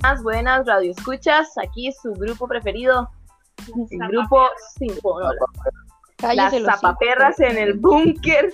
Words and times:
Buenas, 0.00 0.22
buenas 0.22 0.66
radio 0.66 0.92
escuchas. 0.92 1.48
Aquí 1.62 1.92
su 1.92 2.12
grupo 2.14 2.48
preferido, 2.48 3.10
el 3.90 4.08
grupo 4.08 4.48
Sinfonola. 4.78 5.38
Las 6.34 6.54
zapaperras 6.64 7.38
en 7.40 7.58
el 7.58 7.78
búnker. 7.78 8.50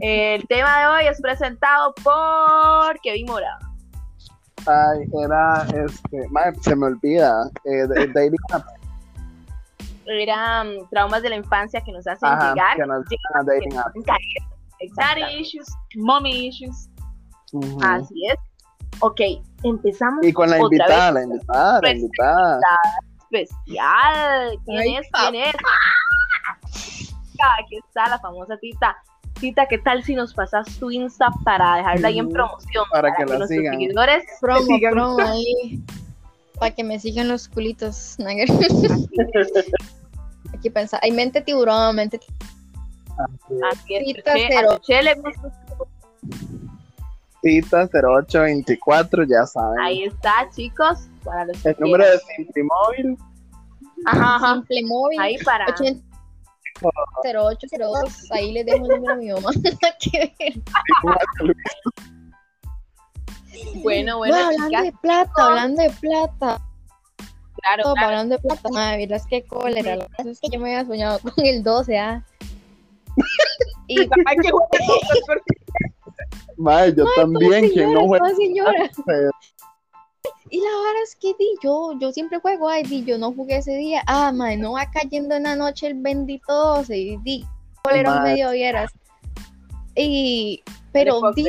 El 0.00 0.46
tema 0.48 0.80
de 0.80 0.86
hoy 0.86 1.06
es 1.10 1.20
presentado 1.20 1.94
por 2.02 2.98
Kevin 3.02 3.26
Mora. 3.26 3.58
Ay, 4.66 5.06
era 5.22 5.66
este, 5.84 6.26
madre, 6.30 6.56
se 6.62 6.74
me 6.74 6.86
olvida, 6.86 7.50
eh, 7.64 7.86
apps. 8.52 8.66
Eran 10.06 10.74
traumas 10.90 11.22
de 11.22 11.30
la 11.30 11.36
infancia 11.36 11.82
que 11.82 11.92
nos 11.92 12.06
hacen 12.06 12.30
Ajá, 12.30 12.54
llegar. 12.54 12.76
que 12.76 12.86
nos- 12.86 13.04
dating 13.44 13.76
apps. 13.76 13.92
Daddy 14.96 15.40
issues, 15.40 15.66
mommy 15.96 16.46
issues. 16.46 16.88
Así 17.82 18.26
es. 18.26 18.38
Ok, 19.00 19.20
empezamos. 19.62 20.24
Y 20.24 20.32
con 20.32 20.50
la 20.50 20.56
otra 20.56 20.64
invitada, 20.66 21.12
vez. 21.12 21.14
la 21.14 21.22
invitada, 21.34 21.80
la 21.82 21.90
invitada. 21.92 22.60
especial. 23.22 24.58
¿Quién 24.64 24.78
Ay, 24.78 24.96
es? 24.96 25.06
¿Quién 25.12 25.34
es? 25.42 25.54
Ah, 27.40 27.56
Aquí 27.62 27.76
está 27.86 28.08
la 28.08 28.18
famosa 28.18 28.56
Tita. 28.56 28.96
Tita, 29.38 29.66
¿qué 29.66 29.76
tal 29.76 30.02
si 30.02 30.14
nos 30.14 30.32
pasas 30.32 30.66
tu 30.78 30.90
Insta 30.90 31.26
para 31.44 31.76
dejarla 31.76 32.08
ahí 32.08 32.18
en 32.18 32.28
Mm, 32.28 32.32
promoción? 32.32 32.84
para 32.90 33.14
que 33.14 33.26
la 33.26 33.36
nuestros 33.36 33.48
sigan. 33.50 33.74
seguidores 33.74 34.24
Promo, 34.40 34.62
sigan. 34.64 34.92
promo 34.94 35.18
ahí. 35.20 35.82
Para 36.58 36.74
que 36.74 36.82
me 36.84 36.98
sigan 36.98 37.28
los 37.28 37.46
culitos. 37.48 38.14
Nagger. 38.18 38.48
Aquí 40.54 40.70
pensar. 40.70 41.00
Hay 41.02 41.12
mente 41.12 41.42
tiburón, 41.42 41.96
mente 41.96 42.18
Así 43.70 43.94
es, 43.94 44.04
Tita 44.06 44.32
cero. 44.34 44.68
a 44.72 44.78
Che 47.46 47.52
le 47.52 47.60
gusta. 47.60 47.88
Cita 47.88 47.88
0824, 47.88 49.24
ya 49.24 49.46
saben. 49.46 49.78
Ahí 49.80 50.04
está, 50.04 50.48
chicos. 50.54 51.08
Para 51.24 51.44
los 51.46 51.62
que 51.62 51.68
El 51.70 51.76
número 51.80 52.04
de 52.04 52.10
quieran. 52.10 52.36
Simplimóvil. 52.36 53.18
Ajá, 54.06 54.36
ajá. 54.36 54.54
simple 54.54 54.82
móvil. 54.86 55.20
Ahí 55.20 55.38
para. 55.44 55.66
80 55.66 56.06
0802. 57.24 58.30
Ahí 58.32 58.52
les 58.52 58.66
dejo 58.66 58.84
el 58.84 58.88
número 59.00 59.12
a 59.12 59.16
mi 59.16 59.28
mamá. 59.32 59.50
Que 60.00 60.34
ver. 60.38 60.54
Bueno, 63.82 64.18
bueno, 64.18 64.18
Bueno, 64.18 64.36
hablando 64.36 64.66
chicas. 64.68 64.84
de 64.84 64.92
plata, 65.00 65.32
hablando 65.46 65.82
de 65.82 65.90
plata. 65.90 66.60
Claro, 67.62 67.82
Todo, 67.82 67.94
claro. 67.94 68.06
hablando 68.08 68.34
de 68.36 68.42
plata. 68.42 68.68
Madre, 68.70 68.96
miras 68.98 69.26
qué 69.26 69.44
cólera. 69.46 69.96
Lo 69.96 70.02
que 70.02 70.14
pasa 70.16 70.30
es 70.30 70.40
que 70.40 70.48
yo 70.52 70.60
me 70.60 70.76
había 70.76 70.86
soñado 70.86 71.18
con 71.20 71.32
el 71.46 71.62
12, 71.62 71.98
¿ah? 71.98 72.24
Y 73.88 74.00
Ay, 74.00 74.36
qué 74.42 74.50
Madre, 76.56 76.94
yo 76.96 77.04
también, 77.16 77.70
quien 77.70 77.92
no 77.92 78.06
juega. 78.06 78.34
señora. 78.34 78.90
Y 80.48 80.58
la 80.60 80.70
verdad 80.70 81.02
es 81.02 81.16
que 81.16 81.34
di, 81.38 81.48
yo, 81.62 81.92
yo 81.98 82.12
siempre 82.12 82.38
juego, 82.38 82.68
ay, 82.68 82.84
di, 82.84 83.04
yo 83.04 83.18
no 83.18 83.32
jugué 83.32 83.56
ese 83.56 83.74
día. 83.76 84.02
Ah, 84.06 84.30
madre, 84.32 84.56
no 84.56 84.72
va 84.72 84.88
cayendo 84.90 85.34
en 85.34 85.42
la 85.42 85.56
noche 85.56 85.88
el 85.88 85.94
bendito 85.94 86.52
12. 86.76 86.96
Y 86.96 87.16
di, 87.18 87.46
Madre. 87.84 88.04
medio 88.22 88.52
vieras. 88.52 88.92
Y, 89.96 90.62
pero 90.92 91.20
di, 91.34 91.48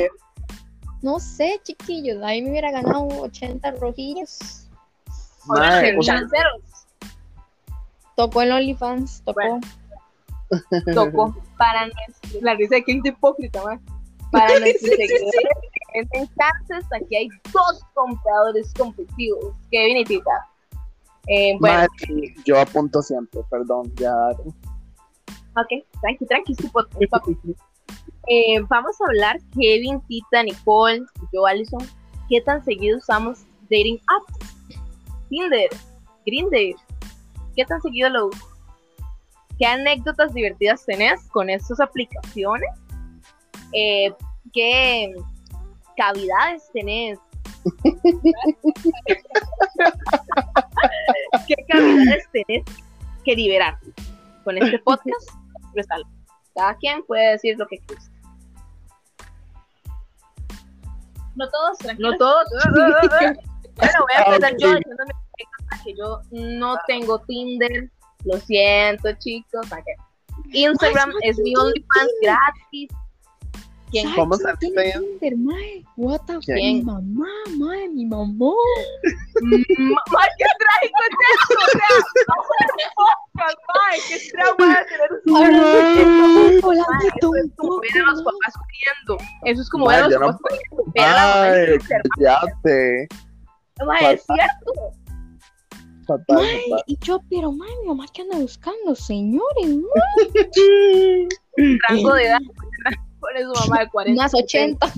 no 1.02 1.20
sé, 1.20 1.60
chiquillos, 1.62 2.22
ahí 2.24 2.42
me 2.42 2.50
hubiera 2.50 2.72
ganado 2.72 3.06
80 3.06 3.70
rojillos. 3.72 4.66
Madre, 5.46 5.96
o 5.96 6.02
sea, 6.02 6.20
Tocó 8.16 8.42
en 8.42 8.50
OnlyFans, 8.50 9.22
tocó. 9.24 9.40
Bueno. 9.40 9.60
tocó 10.92 11.36
para 11.56 11.86
la 12.40 12.54
risa 12.54 12.76
de 12.76 12.84
que 12.84 12.92
es 12.92 13.04
hipócrita, 13.04 13.62
man. 13.62 13.80
Para 14.30 14.58
nuestros 14.60 14.90
seguidores 14.90 15.32
que 15.72 16.00
venden 16.00 16.28
chances, 16.36 16.84
aquí 16.92 17.16
hay 17.16 17.28
dos 17.52 17.82
compradores 17.94 18.72
competitivos, 18.74 19.54
Kevin 19.70 19.98
y 19.98 20.04
Tita. 20.04 20.48
Eh, 21.28 21.56
bueno, 21.60 21.76
madre, 21.76 22.34
yo 22.44 22.58
apunto 22.58 23.02
siempre, 23.02 23.40
perdón, 23.50 23.92
ya. 23.96 24.14
ok, 24.30 25.84
tranqui, 26.00 26.26
tranqui, 26.26 26.54
su. 26.54 26.70
Eh, 28.30 28.60
vamos 28.68 29.00
a 29.00 29.04
hablar, 29.06 29.38
Kevin, 29.58 30.00
Tita, 30.06 30.42
Nicole, 30.42 31.04
yo, 31.32 31.46
Alison, 31.46 31.86
¿qué 32.28 32.40
tan 32.40 32.64
seguido 32.64 32.98
usamos 32.98 33.40
dating 33.70 34.00
apps? 34.06 34.54
Tinder, 35.28 35.68
Grindr, 36.24 36.76
¿qué 37.56 37.64
tan 37.66 37.80
seguido 37.82 38.08
lo 38.10 38.26
usas? 38.28 38.48
¿Qué 39.58 39.66
anécdotas 39.66 40.32
divertidas 40.32 40.84
tenés 40.86 41.26
con 41.28 41.50
estas 41.50 41.80
aplicaciones? 41.80 42.70
Eh, 43.72 44.12
¿Qué 44.52 45.14
cavidades 45.96 46.70
tenés? 46.72 47.18
¿Qué 51.46 51.56
cavidades 51.68 52.28
tenés 52.32 52.64
que 53.24 53.34
liberar 53.34 53.78
con 54.44 54.56
este 54.58 54.78
podcast? 54.78 55.28
Expresarlo. 55.62 56.06
Cada 56.54 56.76
quien 56.76 57.02
puede 57.04 57.32
decir 57.32 57.56
lo 57.58 57.66
que 57.66 57.78
quiera. 57.78 58.02
No 61.36 61.48
todos, 61.50 61.78
tranquilos. 61.78 62.12
No 62.12 62.18
todos. 62.18 62.44
bueno, 63.76 63.92
voy 64.00 64.14
a 64.16 64.22
empezar 64.26 64.56
yo 64.58 64.68
mi 64.68 64.74
anécdota, 64.74 65.84
que 65.84 65.94
yo 65.94 66.20
no 66.32 66.76
tengo 66.86 67.20
Tinder. 67.20 67.90
Lo 68.24 68.38
siento, 68.38 69.12
chicos. 69.18 69.66
Instagram 70.52 71.12
es 71.22 71.38
mi 71.38 71.54
OnlyFans 71.54 72.12
gratis. 72.22 72.90
¿Quién? 73.90 74.04
¿Sabes 74.04 74.16
¿Cómo? 74.16 74.36
Tinder, 74.58 75.36
mae? 75.38 75.84
What 75.96 76.20
the 76.26 76.38
¿Quién? 76.44 76.78
Mi 76.78 76.82
mamá, 76.82 77.26
mae, 77.56 77.88
mi 77.88 78.04
mamá. 78.06 78.52
¡Mamá, 79.40 80.22
qué 80.38 80.44
trágico 80.58 80.98
es 81.04 81.14
esto! 81.32 81.54
O 81.58 81.68
sea, 81.72 81.88
a 81.88 82.34
hacer 82.64 82.90
podcast, 82.96 83.58
mae, 83.74 83.98
¡Qué 84.08 84.16
trauma 84.32 84.78
de 84.78 84.84
tener 84.84 85.08
un 85.12 85.36
Hablando 85.36 85.66
de 85.68 86.72
Mae, 86.74 87.10
Tom 87.20 87.34
es 87.36 87.50
como 87.56 87.80
ver 87.80 88.02
a 88.02 88.10
los 88.10 88.22
Poco, 88.22 88.38
papás 88.38 88.54
corriendo. 88.58 89.12
Eso 89.44 89.60
es 89.62 89.68
como 89.70 89.84
Mae, 89.86 89.96
ver 89.96 90.04
a 90.04 90.08
los 90.08 90.20
no 90.20 90.26
papás 90.26 90.58
mamá 90.94 91.42
Ay, 91.44 91.74
encerrada. 91.74 92.02
ya 92.18 92.40
te. 92.62 93.08
Mae, 93.86 94.14
es 94.14 94.24
cierto. 94.26 94.72
Fatal, 96.06 96.36
Mae, 96.36 96.62
fatal. 96.70 96.84
y 96.86 96.98
yo, 97.02 97.20
pero 97.30 97.52
mae, 97.52 97.70
mi 97.82 97.88
mamá 97.88 98.06
que 98.12 98.22
anda 98.22 98.38
buscando, 98.38 98.94
señores, 98.94 99.66
mae. 99.76 101.28
Rango 101.88 102.14
de 102.14 102.24
edad. 102.24 102.38
Pone 103.38 103.54
su 103.54 103.68
mamá 103.68 103.80
de 103.80 103.88
40. 103.90 104.22
más 104.22 104.34
80. 104.34 104.92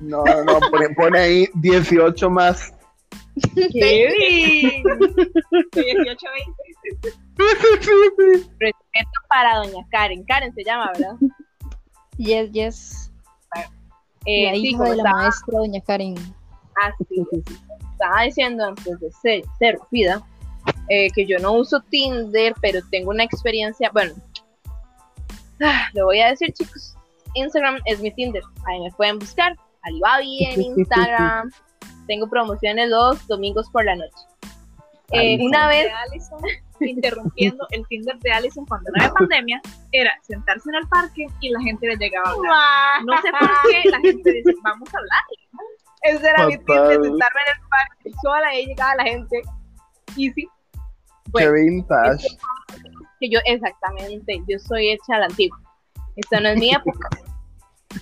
No, 0.00 0.24
no, 0.24 0.60
pone, 0.70 0.90
pone 0.90 1.18
ahí 1.18 1.48
18 1.54 2.30
más. 2.30 2.72
Kevin. 3.54 4.82
18, 5.72 5.72
20. 5.72 6.14
Respeto 8.58 9.20
para 9.28 9.56
doña 9.56 9.86
Karen. 9.90 10.24
Karen 10.24 10.54
se 10.54 10.64
llama, 10.64 10.92
¿verdad? 10.92 11.16
Yes, 12.16 12.52
yes. 12.52 13.10
Eh, 14.26 14.46
la 14.46 14.52
sí, 14.52 14.68
hija 14.68 14.84
de 14.84 14.90
la 14.90 15.02
estaba, 15.02 15.16
maestra, 15.18 15.58
doña 15.58 15.80
Karen. 15.82 16.14
así, 16.82 17.26
estaba 17.92 18.22
diciendo 18.22 18.64
antes 18.64 19.00
de 19.00 19.12
ser, 19.12 19.42
ser 19.58 19.78
fida, 19.90 20.26
eh, 20.88 21.10
que 21.14 21.26
yo 21.26 21.38
no 21.38 21.52
uso 21.52 21.80
Tinder, 21.90 22.54
pero 22.60 22.80
tengo 22.90 23.10
una 23.10 23.24
experiencia, 23.24 23.90
bueno, 23.92 24.14
ah, 25.60 25.88
lo 25.94 26.06
voy 26.06 26.20
a 26.20 26.30
decir 26.30 26.52
chicos, 26.54 26.96
Instagram 27.34 27.80
es 27.84 28.00
mi 28.00 28.10
Tinder, 28.12 28.42
ahí 28.66 28.80
me 28.80 28.90
pueden 28.92 29.18
buscar, 29.18 29.56
Alibabi 29.82 30.44
en 30.44 30.62
Instagram, 30.78 31.50
tengo 32.06 32.28
promociones 32.28 32.88
los 32.88 33.26
domingos 33.26 33.68
por 33.70 33.84
la 33.84 33.96
noche. 33.96 34.16
Eh, 35.10 35.38
una 35.40 35.68
vez 35.68 35.92
Allison, 36.08 36.40
interrumpiendo 36.80 37.66
el 37.70 37.86
Tinder 37.88 38.18
de 38.20 38.32
Allison 38.32 38.64
cuando 38.66 38.90
no 38.90 39.02
había 39.02 39.12
pandemia, 39.14 39.60
era 39.92 40.12
sentarse 40.22 40.68
en 40.70 40.76
el 40.76 40.88
parque 40.88 41.26
y 41.40 41.50
la 41.50 41.60
gente 41.60 41.86
le 41.86 41.96
llegaba 41.96 42.30
a 42.30 42.32
hablar. 42.32 43.04
No 43.04 43.20
sé 43.22 43.30
por 43.30 43.48
qué 43.70 43.90
la 43.90 44.00
gente 44.00 44.32
dice, 44.32 44.52
vamos 44.62 44.88
a 44.94 44.98
hablar. 44.98 45.22
Ese 46.02 46.28
era 46.28 46.46
mi. 46.46 46.56
Tinder, 46.56 47.02
sentarme 47.02 47.40
en 47.46 47.52
el 47.52 47.68
parque 47.68 48.10
sola, 48.22 48.48
ahí 48.48 48.66
llegaba 48.66 48.94
la 48.96 49.04
gente. 49.04 49.42
Easy. 50.16 50.48
Bueno, 51.30 51.52
Qué 51.52 51.60
vintage. 51.62 52.28
que 53.20 53.28
yo, 53.30 53.40
exactamente, 53.46 54.42
yo 54.48 54.58
soy 54.58 54.90
hecha 54.90 55.16
a 55.16 55.18
la 55.20 55.26
antigua. 55.26 55.58
Esta 56.16 56.40
no 56.40 56.48
es 56.48 56.58
mi 56.58 56.72
época. 56.72 57.08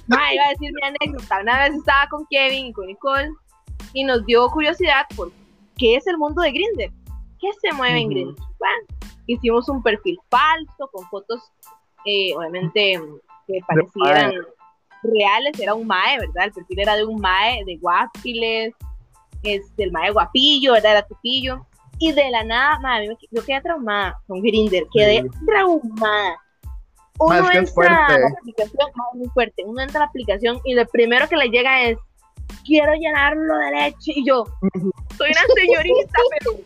Ma, 0.06 0.32
iba 0.34 0.44
a 0.44 0.48
decir 0.50 0.72
mi 0.72 0.82
anécdota. 0.82 1.40
Una 1.40 1.58
vez 1.64 1.74
estaba 1.74 2.06
con 2.08 2.26
Kevin 2.30 2.66
y 2.66 2.72
con 2.72 2.86
Nicole 2.86 3.28
y 3.92 4.04
nos 4.04 4.24
dio 4.26 4.48
curiosidad 4.50 5.06
por 5.16 5.30
qué 5.76 5.96
es 5.96 6.06
el 6.06 6.18
mundo 6.18 6.42
de 6.42 6.52
Grindr. 6.52 6.92
¿Qué 7.40 7.48
se 7.60 7.72
mueve 7.74 7.98
en 8.00 8.06
Ujú. 8.06 8.14
Grindr? 8.14 8.42
Bueno, 8.58 8.86
hicimos 9.26 9.68
un 9.68 9.82
perfil 9.82 10.18
falso 10.30 10.88
con 10.92 11.06
fotos, 11.08 11.40
eh, 12.04 12.32
obviamente, 12.36 13.00
que 13.46 13.58
parecieran 13.66 14.32
reales. 15.02 15.58
Era 15.58 15.74
un 15.74 15.86
mae, 15.86 16.18
¿verdad? 16.18 16.44
El 16.44 16.52
perfil 16.52 16.78
era 16.80 16.96
de 16.96 17.04
un 17.04 17.20
mae 17.20 17.64
de 17.64 17.76
guapiles, 17.78 18.74
este, 19.42 19.84
el 19.84 19.92
mae 19.92 20.10
guapillo, 20.12 20.72
¿verdad? 20.74 20.92
Era 20.92 21.06
tupillo. 21.06 21.66
Y 21.98 22.12
de 22.12 22.30
la 22.30 22.42
nada, 22.44 22.78
me- 22.80 23.16
yo 23.30 23.44
quedé 23.44 23.60
traumada 23.60 24.18
con 24.26 24.40
Grindr, 24.40 24.86
quedé 24.92 25.24
traumada. 25.46 26.36
Uno 27.26 27.34
es 27.34 27.40
entra 27.40 27.58
a 27.58 27.62
la 27.62 27.66
fuerte. 28.08 28.36
aplicación, 28.38 28.90
muy 29.14 29.28
fuerte, 29.28 29.62
uno 29.64 29.82
entra 29.82 30.00
a 30.00 30.04
la 30.04 30.08
aplicación 30.08 30.60
y 30.64 30.74
lo 30.74 30.86
primero 30.86 31.28
que 31.28 31.36
le 31.36 31.48
llega 31.48 31.82
es 31.84 31.98
quiero 32.64 32.92
llenarlo 32.94 33.56
de 33.58 33.70
leche. 33.70 34.12
Y 34.14 34.26
yo, 34.26 34.44
soy 35.16 35.30
una 35.30 35.54
señorita, 35.54 36.18
pero. 36.44 36.58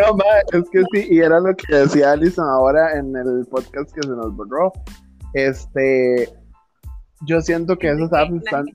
No, 0.00 0.16
ma, 0.16 0.24
es 0.52 0.68
que 0.70 0.82
sí, 0.92 1.06
y 1.10 1.20
era 1.20 1.38
lo 1.38 1.54
que 1.54 1.76
decía 1.76 2.12
Alison 2.12 2.48
ahora 2.48 2.98
en 2.98 3.14
el 3.16 3.46
podcast 3.50 3.92
que 3.94 4.02
se 4.02 4.08
nos 4.08 4.34
borró. 4.34 4.72
Este, 5.32 6.28
yo 7.26 7.40
siento 7.40 7.76
que 7.76 7.90
esos 7.90 8.12
apps 8.12 8.30
La 8.30 8.38
están, 8.38 8.66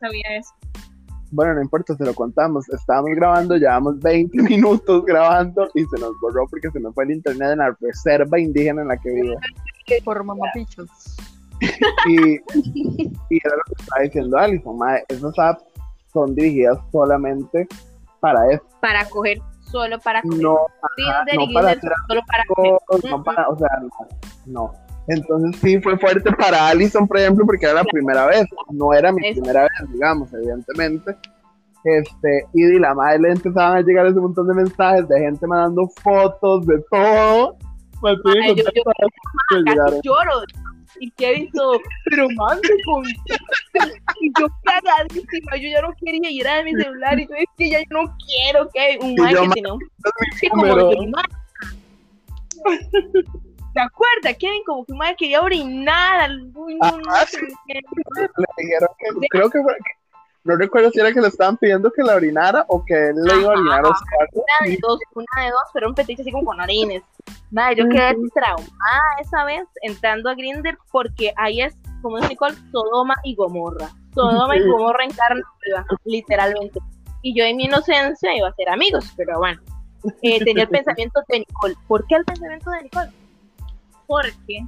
sabía 0.00 0.36
eso. 0.36 0.50
bueno, 1.30 1.54
no 1.54 1.62
importa, 1.62 1.94
se 1.96 2.04
lo 2.04 2.14
contamos. 2.14 2.68
Estábamos 2.68 3.10
grabando, 3.14 3.56
llevamos 3.56 3.98
20 4.00 4.42
minutos 4.42 5.04
grabando 5.06 5.68
y 5.74 5.84
se 5.84 6.00
nos 6.00 6.12
borró 6.20 6.46
porque 6.50 6.70
se 6.70 6.80
nos 6.80 6.94
fue 6.94 7.04
el 7.04 7.12
internet 7.12 7.52
en 7.52 7.58
la 7.58 7.76
reserva 7.80 8.38
indígena 8.38 8.82
en 8.82 8.88
la 8.88 8.96
que 8.98 9.10
vivo. 9.10 9.34
Por 10.04 10.24
mamapichos. 10.24 10.88
Y, 12.08 12.32
y 12.32 13.38
era 13.44 13.54
lo 13.56 13.62
que 13.68 13.82
estaba 13.82 14.02
diciendo 14.02 14.36
Alison, 14.36 14.76
esas 15.08 15.38
apps 15.38 15.62
son 16.12 16.34
dirigidas 16.34 16.76
solamente 16.90 17.68
para 18.18 18.50
eso, 18.50 18.64
Para 18.80 19.08
coger, 19.08 19.38
solo 19.70 19.98
para 20.00 20.22
coger. 20.22 20.40
no, 20.42 20.56
ajá, 20.56 21.24
Tinder 21.24 21.34
no 21.36 21.42
y 21.44 21.54
para 21.54 21.70
hacer 21.70 21.92
solo 22.08 22.20
para 22.26 22.44
coger. 22.46 23.10
no 23.12 23.22
para, 23.22 23.48
o 23.48 23.56
sea, 23.56 23.68
no, 23.80 24.08
no. 24.46 24.72
Entonces 25.08 25.60
sí 25.60 25.80
fue 25.80 25.96
fuerte 25.98 26.30
para 26.32 26.68
Alison, 26.68 27.06
por 27.06 27.18
ejemplo, 27.18 27.44
porque 27.46 27.64
era 27.66 27.74
la 27.74 27.84
primera 27.84 28.26
vez, 28.26 28.44
no 28.70 28.92
era 28.92 29.12
mi 29.12 29.24
Eso. 29.26 29.40
primera 29.40 29.62
vez, 29.62 29.92
digamos, 29.92 30.32
evidentemente. 30.32 31.16
Este, 31.84 32.46
y 32.54 32.62
de 32.62 32.78
la 32.78 32.94
madre 32.94 33.18
le 33.20 33.30
empezaban 33.32 33.76
a 33.78 33.80
llegar 33.82 34.06
ese 34.06 34.20
montón 34.20 34.46
de 34.46 34.54
mensajes 34.54 35.08
de 35.08 35.18
gente 35.18 35.46
mandando 35.46 35.88
fotos 36.02 36.66
de 36.66 36.80
todo. 36.90 37.56
Pues, 38.02 38.18
sí, 38.24 38.38
Ay, 38.42 38.54
yo- 38.56 38.64
yo- 38.64 39.62
llegar. 39.64 39.86
casi 39.90 40.00
lloro. 40.02 40.42
Y 41.00 41.10
Kevin 41.12 41.50
todo, 41.52 41.80
pero 42.10 42.28
mande 42.36 42.68
con 42.84 43.02
Y 44.20 44.30
yo 44.38 44.46
cagadísima, 44.64 45.56
yo 45.56 45.68
ya 45.70 45.80
no 45.80 45.92
quería 46.04 46.30
ir 46.30 46.46
a 46.46 46.62
mi 46.64 46.72
celular. 46.74 47.18
Y 47.18 47.26
yo 47.28 47.34
es 47.36 47.46
que 47.56 47.70
ya 47.70 47.78
yo 47.78 47.86
no 47.90 48.16
quiero. 48.26 48.68
Un 49.00 49.16
yo, 49.30 49.40
que 49.52 49.62
un 49.70 49.78
que 50.38 50.48
como 50.50 50.66
número. 50.66 50.92
yo, 50.92 51.02
mae. 51.08 51.24
¿Te 53.72 53.80
acuerdas, 53.80 54.36
Kevin? 54.38 54.62
Como 54.66 54.84
que 54.84 54.92
un 54.92 54.98
mae 54.98 55.16
quería 55.16 55.40
orinar. 55.40 56.30
Uy, 56.54 56.74
no, 56.74 56.90
no 56.98 57.12
que, 57.66 57.80
creo 59.30 59.48
que 59.48 59.62
fue, 59.62 59.74
que- 59.76 60.01
no 60.44 60.56
recuerdo 60.56 60.90
si 60.90 60.98
era 60.98 61.12
que 61.12 61.20
le 61.20 61.28
estaban 61.28 61.56
pidiendo 61.56 61.92
que 61.92 62.02
la 62.02 62.16
orinara 62.16 62.64
o 62.68 62.84
que 62.84 62.94
él 62.94 63.16
le 63.16 63.40
iba 63.40 63.52
a 63.52 63.56
orinar 63.56 63.86
a 63.86 63.90
Oscar. 63.90 64.28
Una 64.32 64.68
de 64.68 64.78
dos, 64.80 64.98
una 65.14 65.44
de 65.44 65.50
dos, 65.50 65.62
pero 65.72 65.88
un 65.88 65.94
fetiche 65.94 66.22
así 66.22 66.32
como 66.32 66.44
con 66.44 66.60
orines. 66.60 67.02
Nada, 67.50 67.72
yo 67.74 67.88
quedé 67.88 68.16
traumada 68.34 69.02
esa 69.20 69.44
vez 69.44 69.64
entrando 69.82 70.30
a 70.30 70.34
Grinder 70.34 70.76
porque 70.90 71.32
ahí 71.36 71.60
es, 71.60 71.76
como 72.00 72.16
dice 72.16 72.30
Nicole, 72.30 72.56
Sodoma 72.72 73.14
y 73.22 73.36
Gomorra. 73.36 73.90
Sodoma 74.14 74.56
y 74.56 74.66
Gomorra 74.66 75.04
en 75.04 75.12
carne 75.12 75.42
literalmente. 76.04 76.80
Y 77.22 77.38
yo 77.38 77.44
en 77.44 77.56
mi 77.56 77.64
inocencia 77.64 78.36
iba 78.36 78.48
a 78.48 78.54
ser 78.54 78.68
amigos, 78.68 79.12
pero 79.16 79.38
bueno. 79.38 79.60
Eh, 80.22 80.44
tenía 80.44 80.64
el 80.64 80.68
pensamiento 80.70 81.20
de 81.28 81.40
Nicole. 81.40 81.76
¿Por 81.86 82.04
qué 82.08 82.16
el 82.16 82.24
pensamiento 82.24 82.70
de 82.72 82.82
Nicole? 82.82 83.10
Porque 84.08 84.58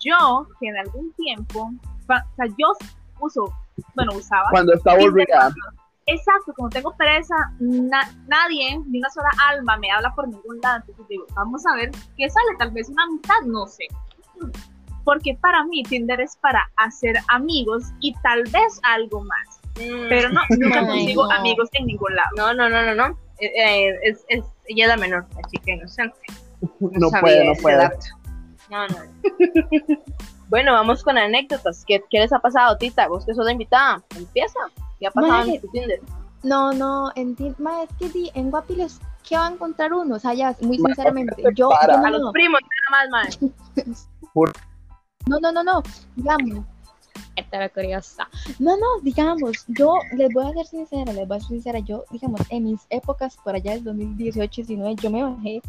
yo, 0.00 0.46
que 0.60 0.68
en 0.68 0.76
algún 0.76 1.12
tiempo, 1.14 1.70
o 1.70 2.06
sea, 2.06 2.46
yo 2.58 2.72
uso, 3.20 3.52
bueno, 3.94 4.12
usaba. 4.14 4.44
Cuando 4.50 4.72
está 4.74 4.90
Tinder 4.92 5.08
aburrida. 5.08 5.38
cuando- 5.38 5.78
Exacto, 6.10 6.54
como 6.56 6.70
tengo 6.70 6.96
pereza, 6.96 7.34
na- 7.60 8.10
nadie, 8.28 8.78
ni 8.86 8.98
una 8.98 9.10
sola 9.10 9.28
alma 9.50 9.76
me 9.76 9.90
habla 9.90 10.14
por 10.14 10.26
ningún 10.26 10.58
lado. 10.62 10.78
Entonces 10.80 11.06
digo, 11.08 11.26
vamos 11.34 11.62
a 11.66 11.74
ver 11.76 11.90
qué 12.16 12.30
sale, 12.30 12.48
tal 12.58 12.70
vez 12.70 12.88
una 12.88 13.02
amistad, 13.04 13.34
no 13.44 13.66
sé. 13.66 13.84
Porque 15.04 15.36
para 15.40 15.64
mí 15.64 15.82
Tinder 15.82 16.18
es 16.20 16.36
para 16.38 16.66
hacer 16.76 17.16
amigos 17.28 17.84
y 18.00 18.14
tal 18.22 18.42
vez 18.44 18.80
algo 18.84 19.22
más. 19.22 19.60
Pero 19.74 20.30
no, 20.30 20.40
nunca 20.58 20.80
consigo 20.86 21.24
no. 21.26 21.30
amigos 21.32 21.68
en 21.74 21.86
ningún 21.86 22.14
lado. 22.14 22.28
No, 22.36 22.54
no, 22.54 22.68
no, 22.70 22.82
no, 22.82 22.94
no. 22.94 23.18
Eh, 23.38 23.52
eh, 23.56 23.94
es, 24.04 24.24
es, 24.28 24.44
ella 24.66 24.84
es 24.84 24.88
la 24.88 24.96
menor, 24.96 25.26
la 25.36 25.42
chica 25.50 25.72
inocente. 25.72 26.16
No 26.80 27.10
sabía 27.10 27.20
puede, 27.20 27.44
no 27.48 27.52
puede. 27.60 27.76
dato. 27.76 28.06
No, 28.70 28.86
no. 28.88 28.96
bueno, 30.48 30.72
vamos 30.72 31.02
con 31.02 31.18
anécdotas. 31.18 31.84
¿Qué, 31.86 32.02
¿Qué 32.10 32.18
les 32.20 32.32
ha 32.32 32.38
pasado, 32.38 32.76
Tita? 32.76 33.08
Vos 33.08 33.24
que 33.24 33.34
sos 33.34 33.44
la 33.44 33.52
invitada. 33.52 34.02
Empieza. 34.16 34.58
¿Qué 34.98 35.06
ha 35.06 35.10
pasado 35.10 35.48
en 35.50 35.60
tu 35.60 35.68
Tinder? 35.68 36.00
No, 36.42 36.72
no, 36.72 37.10
enti- 37.14 37.54
ma, 37.58 37.82
es 37.82 37.90
que 37.98 38.08
di, 38.10 38.30
en 38.34 38.50
Guapiles, 38.50 39.00
¿qué 39.28 39.36
va 39.36 39.48
a 39.48 39.50
encontrar 39.50 39.92
uno? 39.92 40.14
O 40.16 40.18
sea, 40.18 40.34
ya, 40.34 40.56
muy 40.60 40.76
sinceramente, 40.76 41.34
¿qué 41.36 41.42
te 41.42 41.54
yo, 41.54 41.68
para? 41.68 41.94
yo 41.94 41.98
A 41.98 42.02
no, 42.02 42.10
los 42.10 42.20
no, 42.22 42.32
primos, 42.32 42.60
nada 42.90 43.08
más, 43.10 43.42
mae. 43.42 43.50
no, 45.26 45.40
no, 45.40 45.52
no, 45.52 45.64
no, 45.64 45.82
digamos, 46.14 46.64
esta 47.34 47.58
la 47.58 47.68
curiosa. 47.68 48.28
No, 48.60 48.76
no, 48.76 48.86
digamos, 49.02 49.64
yo 49.68 49.94
les 50.16 50.32
voy 50.32 50.46
a 50.46 50.52
ser 50.52 50.66
sincera, 50.66 51.12
les 51.12 51.26
voy 51.26 51.36
a 51.36 51.40
ser 51.40 51.48
sincera, 51.48 51.78
yo, 51.80 52.04
digamos, 52.10 52.40
en 52.50 52.64
mis 52.64 52.86
épocas 52.90 53.36
por 53.42 53.54
allá 53.56 53.72
del 53.72 53.82
2018, 53.84 54.62
19, 54.62 54.94
yo 54.96 55.10
me 55.10 55.24
bajé, 55.24 55.60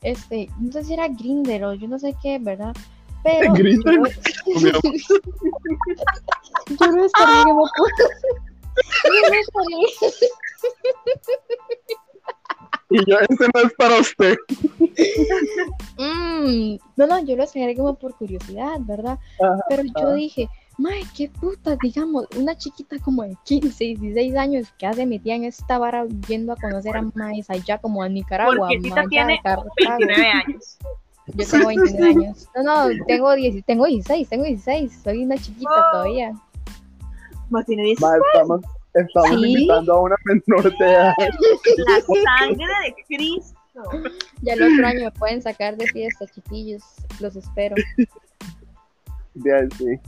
este, 0.00 0.48
no 0.58 0.72
sé 0.72 0.84
si 0.84 0.94
era 0.94 1.08
Grinder 1.08 1.64
o 1.64 1.74
yo 1.74 1.86
no 1.86 1.98
sé 1.98 2.14
qué, 2.22 2.38
¿verdad? 2.38 2.74
Pero 3.24 3.52
Grindr, 3.54 3.92
yo, 3.94 4.02
yo 6.80 6.86
no 6.92 7.02
descargué 7.02 7.42
como 7.44 7.66
yo 7.66 9.10
no 9.22 9.30
descargué 9.30 9.78
Y 12.90 13.10
yo, 13.10 13.18
ese 13.18 13.48
no 13.54 13.60
es 13.62 13.72
para 13.74 13.98
usted. 13.98 14.36
Mm, 15.96 16.76
no, 16.96 17.06
no, 17.06 17.18
yo 17.24 17.36
lo 17.36 17.42
descargué 17.42 17.74
como 17.76 17.94
por 17.94 18.14
curiosidad, 18.14 18.76
¿verdad? 18.80 19.18
Ajá, 19.40 19.64
Pero 19.68 19.82
yo 19.84 19.92
ajá. 20.08 20.12
dije, 20.12 20.48
mae, 20.76 21.02
qué 21.16 21.28
puta, 21.28 21.76
digamos, 21.82 22.26
una 22.36 22.56
chiquita 22.56 22.98
como 22.98 23.22
de 23.22 23.36
15, 23.44 23.84
16 23.84 24.36
años 24.36 24.74
que 24.78 24.86
hace 24.86 25.06
metida 25.06 25.34
en 25.34 25.44
esta 25.44 25.78
vara 25.78 26.06
yendo 26.28 26.52
a 26.52 26.56
conocer 26.56 26.96
a 26.96 27.02
maes 27.14 27.48
allá 27.48 27.78
como 27.78 28.02
a 28.02 28.08
Nicaragua, 28.08 28.68
Porque 28.68 28.78
tiene 29.08 29.40
Cartago. 29.42 29.70
29 29.78 30.26
años. 30.26 30.78
Yo 31.26 31.46
tengo 31.50 31.68
29 31.68 32.06
años. 32.10 32.48
No, 32.54 32.62
no, 32.62 33.04
tengo, 33.06 33.34
10, 33.34 33.64
tengo 33.64 33.86
16, 33.86 34.28
tengo 34.28 34.44
16, 34.44 35.00
soy 35.02 35.24
una 35.24 35.36
chiquita 35.36 35.70
Oh. 35.70 35.92
todavía. 35.92 36.32
Más 37.50 37.64
tiene 37.66 37.82
10 37.84 38.00
Ma, 38.00 38.12
estamos 38.32 38.60
estamos 38.94 39.40
Sí. 39.40 39.46
invitando 39.52 39.94
a 39.94 40.00
una 40.02 40.16
menor 40.24 40.76
de 40.78 40.84
edad. 40.86 41.14
La 41.86 42.00
sangre 42.38 42.66
de 42.84 42.94
Cristo. 43.16 43.54
Ya 44.42 44.52
el 44.52 44.62
otro 44.62 44.86
año 44.86 45.00
me 45.06 45.10
pueden 45.12 45.42
sacar 45.42 45.76
de 45.76 45.86
fiesta, 45.88 46.26
chiquillos, 46.26 46.82
los 47.20 47.34
espero. 47.36 47.74
Bien, 49.34 49.68
sí. 49.72 49.98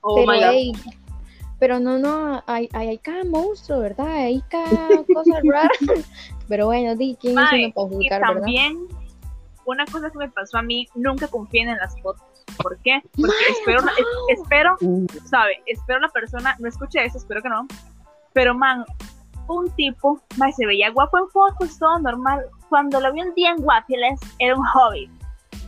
Oh 0.00 0.14
pero, 0.14 0.26
my 0.32 0.38
god. 0.38 0.50
ey, 0.52 0.72
pero 1.58 1.78
no, 1.80 1.98
no, 1.98 2.42
hay, 2.46 2.68
hay, 2.72 2.88
hay 2.88 2.98
cada 2.98 3.24
monstruo, 3.24 3.80
¿verdad? 3.80 4.06
Hay 4.06 4.42
cada 4.48 5.04
cosa 5.12 5.40
rara. 5.44 5.70
Pero 6.48 6.66
bueno, 6.66 6.94
di, 6.94 7.16
¿quién 7.20 7.36
es 7.38 7.52
uno 7.52 7.72
para 7.74 7.88
juzgar, 7.88 8.20
verdad? 8.20 8.34
también, 8.34 8.86
una 9.66 9.84
cosa 9.86 10.10
que 10.10 10.18
me 10.18 10.28
pasó 10.30 10.58
a 10.58 10.62
mí, 10.62 10.88
nunca 10.94 11.28
confíen 11.28 11.68
en 11.68 11.76
las 11.78 12.00
fotos. 12.00 12.22
¿Por 12.62 12.78
qué? 12.78 13.02
Porque 13.16 13.34
espero, 13.50 13.80
es- 13.80 14.38
espero, 14.40 14.76
¿sabe? 15.24 15.62
Espero 15.66 16.00
la 16.00 16.08
persona, 16.08 16.56
no 16.58 16.68
escuche 16.68 17.04
eso, 17.04 17.18
espero 17.18 17.42
que 17.42 17.48
no. 17.48 17.66
Pero, 18.32 18.54
man, 18.54 18.84
un 19.48 19.70
tipo, 19.76 20.20
man, 20.36 20.52
se 20.52 20.66
veía 20.66 20.90
guapo 20.90 21.18
en 21.18 21.28
fotos, 21.28 21.78
todo 21.78 21.98
normal. 21.98 22.46
Cuando 22.68 23.00
lo 23.00 23.12
vi 23.12 23.22
un 23.22 23.34
día 23.34 23.50
en 23.50 23.58
Guapiles, 23.58 24.18
era 24.38 24.56
un 24.56 24.64
hobby. 24.64 25.10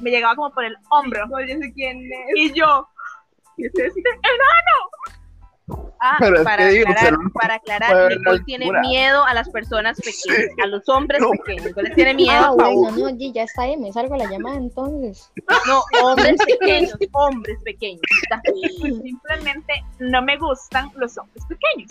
Me 0.00 0.10
llegaba 0.10 0.34
como 0.36 0.50
por 0.52 0.64
el 0.64 0.76
hombro. 0.90 1.26
yo 1.46 1.56
sé 1.58 1.72
quién 1.74 1.98
es. 2.00 2.36
Y 2.36 2.52
yo, 2.52 2.88
¿qué 3.56 3.66
es 3.66 3.72
este 3.74 4.00
enano? 4.10 4.90
Ah, 6.00 6.16
Pero 6.20 6.44
para 6.44 6.68
digo, 6.68 6.88
aclarar, 6.88 7.12
lo- 7.12 7.30
para 7.32 7.54
aclarar, 7.54 8.08
Nicole 8.16 8.40
tiene 8.44 8.70
miedo 8.80 9.24
a 9.24 9.34
las 9.34 9.48
personas 9.50 9.98
pequeñas, 10.00 10.50
a 10.62 10.66
los 10.68 10.88
hombres 10.88 11.20
No. 11.20 11.30
pequeños. 11.30 11.66
Nicole 11.66 11.90
tiene 11.90 12.14
miedo 12.14 12.32
Ah, 12.32 12.46
a 12.46 12.50
bueno, 12.52 12.90
no, 12.92 13.08
G, 13.10 13.32
ya 13.32 13.42
está, 13.42 13.66
eh, 13.66 13.76
me 13.76 13.92
salgo 13.92 14.14
a 14.14 14.18
la 14.18 14.30
llamada 14.30 14.56
entonces. 14.56 15.30
No, 15.66 15.82
hombres 16.04 16.40
pequeños, 16.46 16.94
hombres 17.12 17.58
pequeños. 17.64 18.00
Pues 18.80 18.96
simplemente 19.02 19.72
no 19.98 20.22
me 20.22 20.38
gustan 20.38 20.90
los 20.96 21.18
hombres 21.18 21.44
pequeños. 21.46 21.90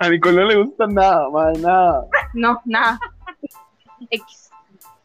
A 0.00 0.08
Nicole 0.08 0.36
no 0.36 0.44
le 0.48 0.56
gusta 0.62 0.86
nada, 0.88 1.28
ma, 1.30 1.52
nada. 1.52 2.06
No, 2.34 2.60
nada. 2.64 2.98
X. 4.10 4.50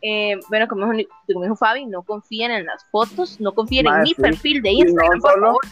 Eh, 0.02 0.40
bueno, 0.50 0.68
como 0.68 0.92
dijo, 0.94 1.10
como 1.28 1.44
dijo 1.44 1.56
Fabi, 1.56 1.86
no 1.86 2.04
confíen 2.04 2.52
en 2.52 2.66
las 2.66 2.86
fotos, 2.92 3.40
no 3.40 3.54
confíen 3.54 3.88
en 3.88 3.94
Ma, 3.94 4.02
mi 4.02 4.10
sí. 4.10 4.16
perfil 4.16 4.62
de 4.62 4.72
Y 4.72 4.82
no 4.82 4.88
Instagram, 4.90 5.20
por 5.22 5.32
solo- 5.32 5.46
favor. 5.48 5.66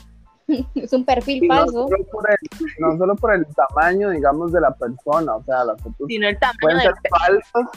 Es 0.76 0.94
un 0.94 1.06
perfil 1.06 1.44
Y 1.44 1.48
no 1.48 1.56
falso. 1.56 1.72
solo, 1.88 1.98
por 2.12 2.30
el, 2.30 2.38
no 2.80 2.98
solo 2.98 3.16
por 3.16 3.34
el 3.34 3.46
tamaño, 3.48 4.10
digamos, 4.10 4.52
de 4.52 4.62
la 4.62 4.72
persona, 4.72 5.36
o 5.36 5.44
sea, 5.44 5.64
las 5.66 5.82
fotos 5.82 6.08
Sino 6.08 6.28
el 6.28 6.38
tamaño 6.40 6.58
pueden 6.62 6.82
ser 6.82 6.94
falsas. 7.10 7.72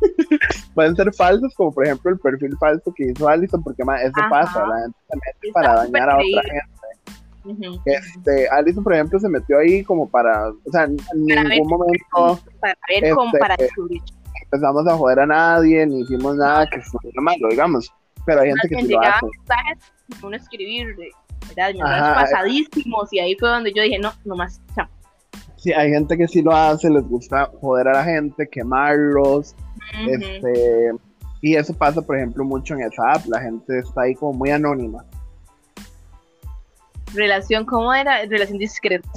pueden 0.74 0.96
ser 0.96 1.14
falsos, 1.14 1.54
como 1.54 1.72
por 1.72 1.84
ejemplo 1.86 2.10
el 2.10 2.18
perfil 2.18 2.56
falso 2.58 2.92
que 2.94 3.06
hizo 3.10 3.28
Alison, 3.28 3.62
porque 3.62 3.82
eso 3.82 4.12
Ajá. 4.16 4.28
pasa, 4.28 4.66
la 4.66 4.80
gente 4.82 4.98
se 5.08 5.16
mete 5.16 5.52
para 5.52 5.74
dañar 5.76 6.10
a 6.10 6.16
otra 6.16 6.42
gente. 6.42 7.80
Este, 7.84 8.48
Alison, 8.48 8.82
por 8.82 8.94
ejemplo, 8.94 9.18
se 9.18 9.28
metió 9.28 9.58
ahí 9.58 9.84
como 9.84 10.08
para, 10.08 10.48
o 10.48 10.70
sea, 10.72 10.84
en 10.84 10.96
Para 10.96 11.44
ningún 11.44 11.48
ver- 11.48 11.78
momento 11.78 12.40
Para 12.60 12.74
ver 12.88 13.14
cómo, 13.14 13.26
Este, 13.26 13.38
para 13.38 13.56
descubrir. 13.56 14.02
empezamos 14.44 14.86
a 14.88 14.96
joder 14.96 15.20
a 15.20 15.26
nadie, 15.26 15.86
ni 15.86 16.00
hicimos 16.00 16.36
nada 16.36 16.66
que 16.68 16.78
estuviera 16.80 17.20
malo, 17.22 17.48
digamos. 17.50 17.92
Pero 18.26 18.40
hay 18.40 18.48
gente 18.48 18.68
que 18.68 18.76
sí 18.82 18.88
lo 18.88 19.00
hace. 19.00 19.26
mensajes, 19.26 19.92
uno 20.22 20.36
escribir 20.36 20.96
de 20.96 21.10
Ajá. 21.60 22.14
pasadísimos, 22.14 23.12
y 23.12 23.18
ahí 23.18 23.36
fue 23.38 23.48
donde 23.48 23.72
yo 23.74 23.82
dije, 23.82 23.98
no, 23.98 24.12
no 24.24 24.36
más, 24.36 24.60
chao. 24.74 24.88
Sí, 25.56 25.72
hay 25.72 25.90
gente 25.90 26.18
que 26.18 26.28
sí 26.28 26.42
lo 26.42 26.54
hace, 26.54 26.90
les 26.90 27.04
gusta 27.08 27.50
joder 27.60 27.88
a 27.88 27.92
la 27.92 28.04
gente, 28.04 28.46
quemarlos, 28.48 29.54
este, 30.08 30.92
y 31.40 31.56
eso 31.56 31.74
pasa, 31.74 32.02
por 32.02 32.16
ejemplo, 32.16 32.44
mucho 32.44 32.74
en 32.74 32.82
esa 32.82 33.12
app, 33.12 33.26
la 33.26 33.40
gente 33.40 33.78
está 33.78 34.02
ahí 34.02 34.14
como 34.14 34.34
muy 34.34 34.50
anónima. 34.50 35.04
Relación, 37.14 37.64
¿cómo 37.64 37.94
era? 37.94 38.24
Relación 38.26 38.58
discreta. 38.58 39.08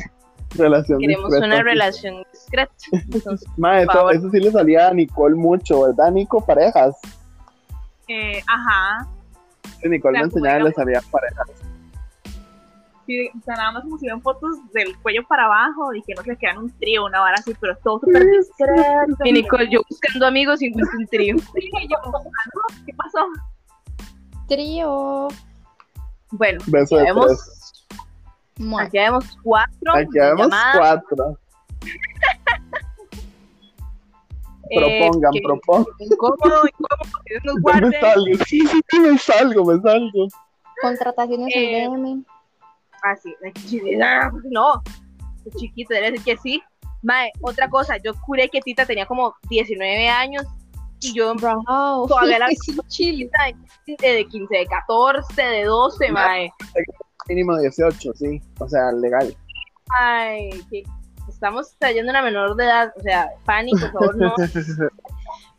Relación 0.55 0.99
Queremos 0.99 1.31
discreta, 1.31 1.45
una 1.47 1.57
sí. 1.57 1.63
relación 1.63 2.23
discreta. 2.31 2.73
Entonces, 2.91 3.49
Ma, 3.57 3.81
eso, 3.81 4.29
sí 4.31 4.39
le 4.39 4.51
salía 4.51 4.87
a 4.87 4.93
Nicole 4.93 5.35
mucho, 5.35 5.81
¿verdad, 5.81 6.11
Nico? 6.11 6.45
Parejas. 6.45 6.95
Eh, 8.07 8.41
ajá. 8.47 9.07
Sí, 9.81 9.89
Nicole 9.89 10.19
O 10.19 10.23
me 10.23 10.29
sea, 10.29 10.37
enseñaba 10.37 10.59
y 10.59 10.63
le 10.63 10.71
salía 10.73 11.01
parejas. 11.11 11.47
Sí, 13.07 13.29
o 13.29 13.41
sea, 13.45 13.55
nada 13.55 13.71
más 13.71 13.83
como 13.83 13.97
si 13.97 14.05
ven 14.07 14.21
fotos 14.21 14.57
del 14.73 14.95
cuello 14.99 15.21
para 15.29 15.45
abajo 15.45 15.93
y 15.93 16.01
que 16.03 16.13
no 16.13 16.21
se 16.23 16.35
quedan 16.35 16.57
un 16.57 16.69
trío, 16.77 17.05
una 17.05 17.21
vara 17.21 17.35
así, 17.39 17.53
pero 17.59 17.75
todo 17.77 17.99
súper 18.01 18.25
discreto. 18.29 19.15
y 19.23 19.31
Nicole, 19.31 19.69
yo 19.71 19.79
buscando 19.89 20.27
amigos 20.27 20.61
y 20.61 20.65
encuentro 20.67 20.97
un 20.99 21.07
trío. 21.07 21.35
Sí, 21.39 21.69
yo, 21.89 21.97
no, 22.11 22.19
¿qué 22.85 22.93
pasó? 22.93 23.25
Trío. 24.49 25.29
Bueno, 26.31 26.59
Beso 26.67 26.97
ya 26.97 27.03
vemos, 27.05 27.85
aquí 28.81 28.97
vemos 28.97 29.37
cuatro 29.41 29.93
Aquí 29.95 30.09
vemos 30.13 30.47
llamadas. 30.49 30.77
cuatro. 31.07 31.37
eh, 34.69 34.75
Propongan, 35.09 35.31
que- 35.31 35.41
propongan. 35.41 35.93
Incómodo, 35.99 36.61
incómodo, 36.67 37.19
que 37.25 37.33
Dios 37.33 37.43
nos 37.45 37.55
Yo 37.55 37.59
me 37.59 37.61
guarde. 37.61 37.99
salgo, 38.01 38.45
sí, 38.45 38.67
sí, 38.67 38.81
sí, 38.89 38.99
me 38.99 39.17
salgo, 39.17 39.63
me 39.65 39.79
salgo. 39.81 40.27
Contrataciones 40.81 41.55
Eh, 41.55 41.83
en 41.85 42.25
DM. 43.03 44.01
Ah, 44.01 44.21
ah, 44.23 44.31
no, 44.49 44.81
chiquito, 45.57 45.93
debe 45.93 46.11
decir 46.11 46.25
que 46.25 46.37
sí. 46.37 46.61
Mae, 47.03 47.31
otra 47.41 47.69
cosa, 47.69 47.97
yo 47.97 48.13
juré 48.21 48.49
que 48.49 48.59
Tita 48.61 48.85
tenía 48.85 49.05
como 49.05 49.35
19 49.49 50.09
años 50.09 50.43
y 50.99 51.13
yo 51.13 51.33
Wow. 51.35 52.07
Todavía 52.07 52.39
la- 52.39 52.47
chile. 52.87 53.29
de, 53.85 53.95
de 54.13 54.25
15, 54.25 54.57
de 54.57 54.65
14, 54.65 55.41
de 55.41 55.63
12, 55.65 56.11
mae. 56.11 56.51
Mínimo 57.29 57.57
18, 57.57 58.13
sí. 58.15 58.41
O 58.59 58.67
sea, 58.67 58.91
legal. 58.91 59.35
Ay, 59.89 60.49
que 60.69 60.83
estamos 61.29 61.75
trayendo 61.77 62.09
una 62.11 62.21
menor 62.21 62.55
de 62.55 62.65
edad, 62.65 62.91
o 62.97 63.01
sea, 63.01 63.29
pánico, 63.45 63.79
por 63.91 64.17
favor, 64.17 64.17
no. 64.17 64.35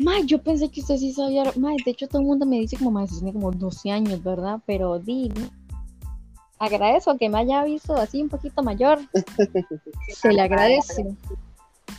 Mae, 0.01 0.25
yo 0.27 0.41
pensé 0.41 0.71
que 0.71 0.81
usted 0.81 0.97
sí 0.97 1.13
sabía. 1.13 1.45
Mae, 1.57 1.77
de 1.85 1.91
hecho, 1.91 2.07
todo 2.07 2.21
el 2.21 2.27
mundo 2.29 2.47
me 2.47 2.59
dice 2.61 2.77
como, 2.77 2.93
mae, 2.93 3.07
tiene 3.07 3.33
como 3.33 3.51
12 3.51 3.91
años, 3.91 4.23
¿verdad? 4.23 4.61
Pero 4.67 4.99
di. 4.99 5.33
Agradezco 6.59 7.17
que 7.17 7.29
me 7.29 7.39
haya 7.39 7.65
visto 7.65 7.95
así 7.95 8.23
un 8.23 8.29
poquito 8.29 8.63
mayor. 8.63 8.99
Se 10.09 10.33
le 10.33 10.43
agradece. 10.43 11.05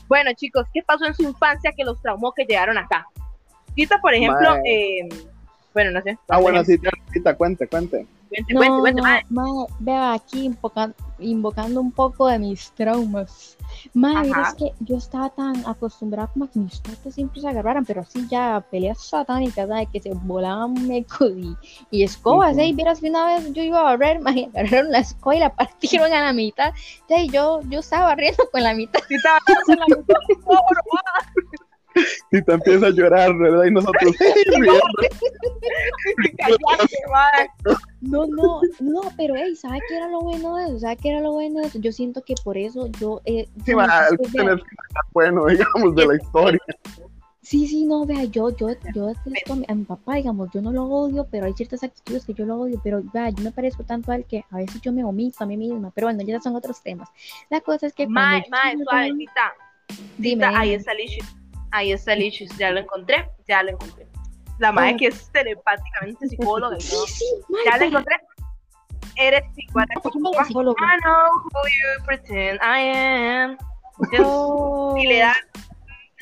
Bueno, 0.08 0.32
chicos, 0.34 0.66
¿qué 0.74 0.82
pasó 0.84 1.06
en 1.06 1.13
su 1.13 1.24
infancia 1.24 1.72
que 1.75 1.84
los 1.84 2.01
traumó 2.01 2.34
que 2.34 2.46
llegaron 2.46 2.78
acá? 2.78 3.08
Tita, 3.75 4.00
por 4.01 4.13
ejemplo, 4.13 4.58
eh, 4.66 5.08
bueno, 5.74 5.92
no 5.92 6.01
sé. 6.01 6.18
Ah, 6.28 6.39
bueno, 6.39 6.63
sí, 6.63 6.78
ahorita 7.08 7.36
cuente, 7.36 7.68
cuente. 7.68 8.06
Cuente, 8.29 8.53
No, 8.53 8.79
cuente, 8.79 9.01
mae. 9.01 9.25
mae, 9.29 9.65
vea 9.79 10.13
aquí 10.13 10.45
invoca- 10.45 10.93
invocando 11.17 11.81
un 11.81 11.91
poco 11.91 12.27
de 12.27 12.38
mis 12.39 12.71
traumas. 12.71 13.57
Mira, 13.93 14.21
es 14.50 14.53
que 14.55 14.71
yo 14.79 14.98
estaba 14.98 15.29
tan 15.29 15.65
acostumbrada 15.67 16.27
como 16.31 16.45
a 16.45 16.48
que 16.48 16.59
mis 16.59 16.79
patas 16.79 17.13
siempre 17.15 17.41
se 17.41 17.48
agarraran, 17.48 17.86
pero 17.86 18.01
así 18.01 18.27
ya 18.29 18.63
peleas 18.71 19.01
satánicas, 19.03 19.67
¿sabes? 19.67 19.88
Que 19.91 20.00
se 20.01 20.13
volaban 20.13 20.74
mecos 20.88 21.31
y, 21.36 21.55
y 21.91 22.03
escobas. 22.03 22.57
¿eh? 22.57 22.67
Y 22.67 22.74
vieras 22.74 23.00
que 23.00 23.09
una 23.09 23.25
vez 23.25 23.51
yo 23.53 23.63
iba 23.63 23.79
a 23.79 23.83
barrer, 23.83 24.19
mae, 24.21 24.50
agarraron 24.55 24.91
la 24.91 25.00
escoba 25.00 25.36
y 25.36 25.39
la 25.39 25.53
partieron 25.55 26.13
a 26.13 26.21
la 26.25 26.33
mitad. 26.33 26.74
Y 27.09 27.29
yo, 27.31 27.62
yo 27.69 27.79
estaba 27.79 28.05
barriendo 28.07 28.43
con 28.51 28.63
la 28.63 28.74
mitad. 28.74 29.00
Tita, 29.07 29.38
con 29.65 29.75
la 29.75 29.86
mitad, 29.88 30.15
Y 32.31 32.41
te 32.43 32.53
empieza 32.53 32.88
a 32.88 32.91
llorar, 32.91 33.36
¿verdad? 33.38 33.65
Y 33.65 33.72
nosotros. 33.72 34.15
No, 38.01 38.25
no, 38.27 38.62
no, 38.79 39.01
pero 39.17 39.36
hey, 39.36 39.55
¿sabe 39.55 39.79
qué 39.88 39.98
era 39.98 40.08
lo 40.08 40.22
bueno 40.22 40.55
de 40.55 40.65
eso? 40.65 40.79
¿Sabe 40.79 40.98
qué 40.98 41.10
era 41.10 41.22
lo 41.22 41.34
bueno 41.34 41.60
de 41.60 41.67
eso? 41.67 41.79
Yo 41.79 41.91
siento 41.91 42.22
que 42.22 42.36
por 42.43 42.58
eso 42.58 42.88
yo... 43.00 43.22
Eh, 43.25 43.48
Sí, 43.65 43.74
tenés 43.75 43.88
vea, 43.88 44.08
que 44.10 44.15
estar 44.88 45.03
bueno, 45.12 45.46
digamos, 45.48 45.96
de 45.96 46.05
la 46.08 46.15
historia. 46.15 46.60
Sí, 47.41 47.67
sí, 47.67 47.86
no, 47.86 48.05
vea, 48.05 48.24
yo, 48.25 48.55
yo, 48.55 48.69
yo 48.93 49.08
detesto 49.08 49.53
a 49.53 49.55
mi, 49.55 49.65
a 49.67 49.74
mi 49.75 49.84
papá, 49.84 50.15
digamos, 50.15 50.50
yo 50.53 50.62
no 50.62 50.72
lo 50.72 50.84
odio, 50.86 51.27
pero 51.29 51.46
hay 51.48 51.53
ciertas 51.53 51.84
actitudes 51.84 52.25
que 52.25 52.34
yo 52.34 52.46
lo 52.46 52.60
odio, 52.60 52.79
pero 52.84 53.01
vea, 53.13 53.29
yo 53.31 53.43
me 53.43 53.51
parezco 53.51 53.84
tanto 53.84 54.12
a 54.12 54.15
él 54.15 54.25
que 54.25 54.46
a 54.51 54.58
veces 54.58 54.79
yo 54.81 54.93
me 54.93 55.03
omito 55.03 55.43
a 55.43 55.48
mí 55.48 55.58
misma, 55.58 55.91
pero 55.93 56.08
bueno, 56.08 56.22
ya 56.24 56.39
son 56.39 56.55
otros 56.55 56.81
temas. 56.84 57.10
La 57.50 57.60
cosa 57.62 57.88
es 57.88 57.93
que 57.93 58.08
Mae, 58.08 58.43
mae, 58.51 58.74
estaba 58.74 58.84
suave, 58.91 59.10
joven- 59.12 59.17
Tita. 59.17 59.53
dime, 60.17 60.46
ahí 60.46 60.74
está 60.74 60.93
Licious. 60.93 61.27
Ahí 61.72 61.92
está 61.92 62.16
Licious, 62.16 62.56
ya 62.58 62.72
lo 62.72 62.80
encontré, 62.80 63.30
ya 63.48 63.64
lo 63.64 63.72
encontré. 63.72 64.08
La 64.58 64.72
madre 64.72 64.94
Oh. 64.96 64.98
que 64.98 65.08
es 65.08 65.32
telepáticamente 65.32 66.28
psicóloga 66.28 66.78
Sí, 66.80 66.96
sí, 67.08 67.26
mae, 67.50 67.64
Ya 67.66 67.72
la 67.72 67.78
vea, 67.78 67.88
encontré. 67.88 68.16
Eres 69.16 69.44
igual 69.58 69.86
a 69.96 70.00
tu 70.02 70.10
papá. 70.22 70.48
I 70.50 70.54
know 70.54 71.30
who 71.44 71.62
you 71.68 72.06
pretend 72.06 72.60
I 72.62 72.82
am. 72.90 73.58
Oh, 74.24 74.96
Y 74.98 75.08
le 75.08 75.20
da, 75.20 75.34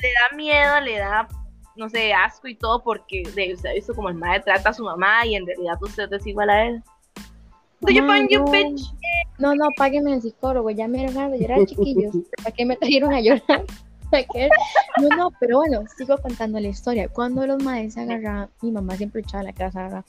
le 0.00 0.08
da 0.08 0.36
miedo, 0.36 0.80
le 0.80 0.98
da, 0.98 1.28
no 1.76 1.88
sé, 1.88 2.12
asco 2.12 2.48
y 2.48 2.56
todo 2.56 2.82
porque 2.82 3.22
de, 3.34 3.54
usted 3.54 3.70
ha 3.70 3.72
visto 3.72 3.94
como 3.94 4.08
el 4.08 4.16
madre 4.16 4.40
trata 4.40 4.70
a 4.70 4.72
su 4.72 4.82
mamá 4.84 5.24
y 5.26 5.36
en 5.36 5.46
realidad 5.46 5.78
usted 5.80 6.12
es 6.12 6.26
igual 6.26 6.50
a 6.50 6.64
él. 6.66 6.82
Do 7.80 7.92
you 7.92 8.04
find 8.04 8.28
you 8.28 8.40
no. 8.40 8.50
bitch? 8.50 8.80
No, 9.38 9.54
no, 9.54 9.68
páguenme 9.76 10.14
el 10.14 10.20
psicólogo, 10.22 10.70
ya 10.70 10.88
me 10.88 10.98
dieron 10.98 11.14
ganas 11.14 11.32
de 11.32 11.38
llorar, 11.38 11.64
chiquillos. 11.66 12.14
¿Para 12.42 12.50
qué 12.54 12.66
me 12.66 12.76
trajeron 12.76 13.12
a 13.14 13.20
llorar? 13.20 13.64
No, 15.00 15.16
no, 15.16 15.30
pero 15.38 15.58
bueno, 15.58 15.82
sigo 15.96 16.16
contando 16.18 16.58
la 16.60 16.68
historia. 16.68 17.08
Cuando 17.08 17.46
los 17.46 17.62
maes 17.62 17.94
se 17.94 18.00
agarraban, 18.00 18.50
mi 18.62 18.70
mamá 18.70 18.96
siempre 18.96 19.20
echaba 19.20 19.42
la 19.42 19.52
casa, 19.52 19.82
¿verdad? 19.84 20.04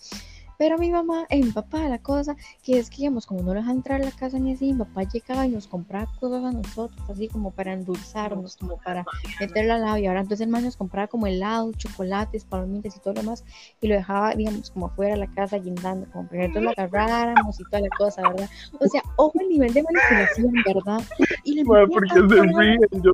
Pero 0.59 0.77
mi 0.77 0.91
mamá, 0.91 1.25
eh, 1.29 1.41
mi 1.41 1.51
papá, 1.51 1.87
la 1.87 1.99
cosa, 1.99 2.35
que 2.65 2.79
es 2.79 2.89
que, 2.89 2.97
digamos, 2.97 3.25
como 3.25 3.41
no 3.43 3.53
lo 3.53 3.61
dejan 3.61 3.77
entrar 3.77 4.01
a 4.01 4.03
la 4.03 4.11
casa 4.11 4.37
ni 4.39 4.51
así, 4.51 4.73
mi 4.73 4.79
papá 4.79 5.03
llegaba 5.03 5.45
y 5.47 5.51
nos 5.51 5.67
compraba 5.67 6.11
cosas 6.19 6.43
a 6.43 6.51
nosotros, 6.51 6.99
así 7.09 7.29
como 7.29 7.51
para 7.51 7.71
endulzarnos, 7.71 8.57
como 8.57 8.75
para 8.75 9.05
meterla 9.39 9.75
al 9.75 9.83
labio. 9.83 10.09
Ahora, 10.09 10.19
entonces 10.19 10.45
el 10.45 10.51
man 10.51 10.65
nos 10.65 10.75
compraba 10.75 11.07
como 11.07 11.27
helado, 11.27 11.71
chocolates, 11.77 12.43
palomitas 12.43 12.93
y 12.93 12.99
todo 12.99 13.13
lo 13.13 13.21
demás, 13.21 13.45
y 13.79 13.87
lo 13.87 13.95
dejaba, 13.95 14.35
digamos, 14.35 14.69
como 14.69 14.87
afuera 14.87 15.13
de 15.13 15.21
la 15.21 15.27
casa 15.27 15.57
guindando, 15.59 16.11
como 16.11 16.27
para 16.27 16.41
que 16.41 16.47
nosotros 16.49 16.63
lo 16.65 16.69
agarráramos 16.71 17.57
y 17.57 17.63
toda 17.63 17.79
la 17.79 17.89
cosa, 17.97 18.21
¿verdad? 18.23 18.49
O 18.81 18.87
sea, 18.89 19.01
ojo 19.15 19.39
el 19.39 19.47
nivel 19.47 19.73
de 19.73 19.81
manipulación, 19.81 20.53
¿verdad? 20.65 21.01
Y 21.45 21.53
le 21.53 21.63
Ma, 21.63 21.79
metía 21.79 21.93
¿por 21.93 22.03
qué 22.03 22.15
tanto 22.15 22.35
se 22.35 22.41
ríen? 22.41 22.79
Yo, 23.01 23.13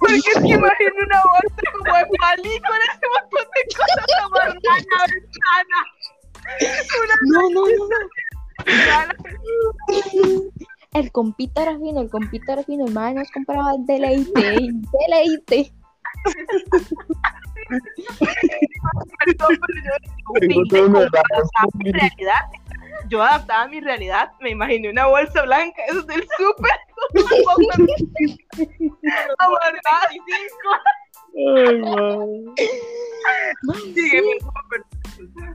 Porque 0.00 0.16
es 0.16 0.24
que 0.24 0.48
imagino 0.48 0.98
una 1.06 1.22
bolsa 1.30 1.62
como 1.78 1.96
de 1.96 2.06
palí 2.18 2.60
con 2.66 2.78
ese 2.90 3.06
montón 3.14 3.46
de 3.54 3.62
cosas 3.70 4.06
en 4.08 4.62
la 4.64 5.06
ventana. 5.06 6.01
No, 7.26 7.50
no, 7.50 7.66
no, 7.66 7.88
El 10.94 11.10
compita 11.10 11.62
era 11.62 11.78
fino, 11.78 12.02
el 12.02 12.10
compita 12.10 12.52
era 12.52 12.62
fino, 12.64 12.84
el 12.84 12.92
man 12.92 13.14
nos 13.14 13.30
compraba 13.30 13.72
deleite, 13.78 14.68
deleite. 15.00 15.72
Perdón, 19.24 19.58
pero 19.60 19.78
yo 19.84 20.78
mi 21.78 21.92
realidad. 21.92 22.44
Adaptaba 23.20 23.68
mi 23.68 23.80
realidad, 23.80 24.32
me 24.40 24.50
imaginé 24.50 24.90
una 24.90 25.06
bolsa 25.06 25.42
blanca, 25.42 25.82
eso 25.88 26.02
del 26.02 26.26
súper, 26.36 26.70
y 30.10 30.18
cinco. 30.26 30.70
ay, 31.56 31.76
ma. 31.80 31.96
Man, 33.62 33.84
por 34.40 34.52
favor. 34.52 35.01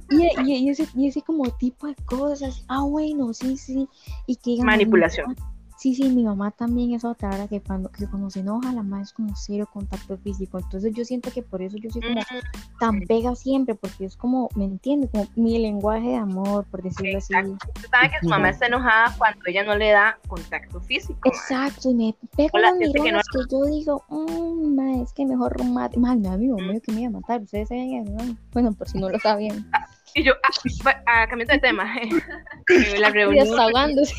Y, 0.09 0.27
y- 0.43 0.55
y 0.65 0.69
ese, 0.69 0.87
y 0.95 1.07
ese 1.07 1.21
como 1.21 1.49
tipo 1.57 1.87
de 1.87 1.95
cosas. 2.05 2.63
Ah, 2.67 2.83
bueno, 2.83 3.33
sí, 3.33 3.57
sí. 3.57 3.87
Y 4.25 4.35
que 4.37 4.57
Manipulación. 4.63 5.35
Sí, 5.77 5.93
sí, 5.93 6.09
mi 6.09 6.23
mamá 6.23 6.49
también 6.49 6.93
es 6.93 7.05
otra, 7.05 7.29
¿verdad? 7.29 7.47
Que 7.47 7.61
cuando, 7.61 7.91
que 7.91 8.07
cuando 8.07 8.31
se 8.31 8.39
enoja, 8.39 8.73
la 8.73 8.81
mamá 8.81 9.03
es 9.03 9.13
como 9.13 9.35
cero 9.35 9.69
contacto 9.71 10.17
físico. 10.17 10.57
Entonces 10.57 10.91
yo 10.95 11.05
siento 11.05 11.29
que 11.31 11.43
por 11.43 11.61
eso 11.61 11.77
yo 11.77 11.91
soy 11.91 12.01
como 12.01 12.21
tan 12.79 13.01
pega 13.01 13.35
siempre, 13.35 13.75
porque 13.75 14.05
es 14.05 14.17
como, 14.17 14.49
¿me 14.55 14.65
entiendes? 14.65 15.11
Como 15.11 15.27
mi 15.35 15.59
lenguaje 15.59 16.07
de 16.07 16.15
amor, 16.15 16.65
por 16.71 16.81
decirlo 16.81 17.19
así. 17.19 17.33
Usted 17.35 17.89
sabe 17.91 18.09
que 18.09 18.19
su 18.21 18.27
mamá 18.27 18.49
está 18.49 18.65
enojada 18.65 19.13
cuando 19.19 19.39
ella 19.45 19.63
no 19.63 19.75
le 19.75 19.91
da 19.91 20.17
contacto 20.27 20.81
físico. 20.81 21.29
Exacto, 21.29 21.91
y 21.91 21.93
me 21.93 22.15
pega 22.35 22.49
unas 22.53 22.77
siente 22.77 22.97
que 22.97 23.03
miradas 23.03 23.25
que, 23.31 23.39
yo 23.51 23.65
digo, 23.65 24.03
mmm, 24.09 25.01
es 25.03 25.13
que 25.13 25.25
mejor 25.27 25.63
mate. 25.63 25.99
Más, 25.99 26.17
mi 26.17 26.27
amigo 26.27 26.57
mío 26.57 26.81
que 26.83 26.91
me 26.91 27.01
iba 27.01 27.09
a 27.09 27.11
matar, 27.11 27.41
ustedes 27.41 27.67
saben 27.67 27.93
eso, 27.93 28.11
¿no? 28.13 28.35
Bueno, 28.51 28.73
por 28.73 28.89
si 28.89 28.97
no 28.97 29.09
lo 29.09 29.19
sabían. 29.19 29.69
Y 30.15 30.23
yo, 30.23 30.33
ah, 30.43 31.03
ah, 31.05 31.27
cambiando 31.27 31.53
de 31.53 31.59
tema, 31.59 31.85
la 32.99 33.09
reunión. 33.11 33.47
desahogándose. 33.47 34.15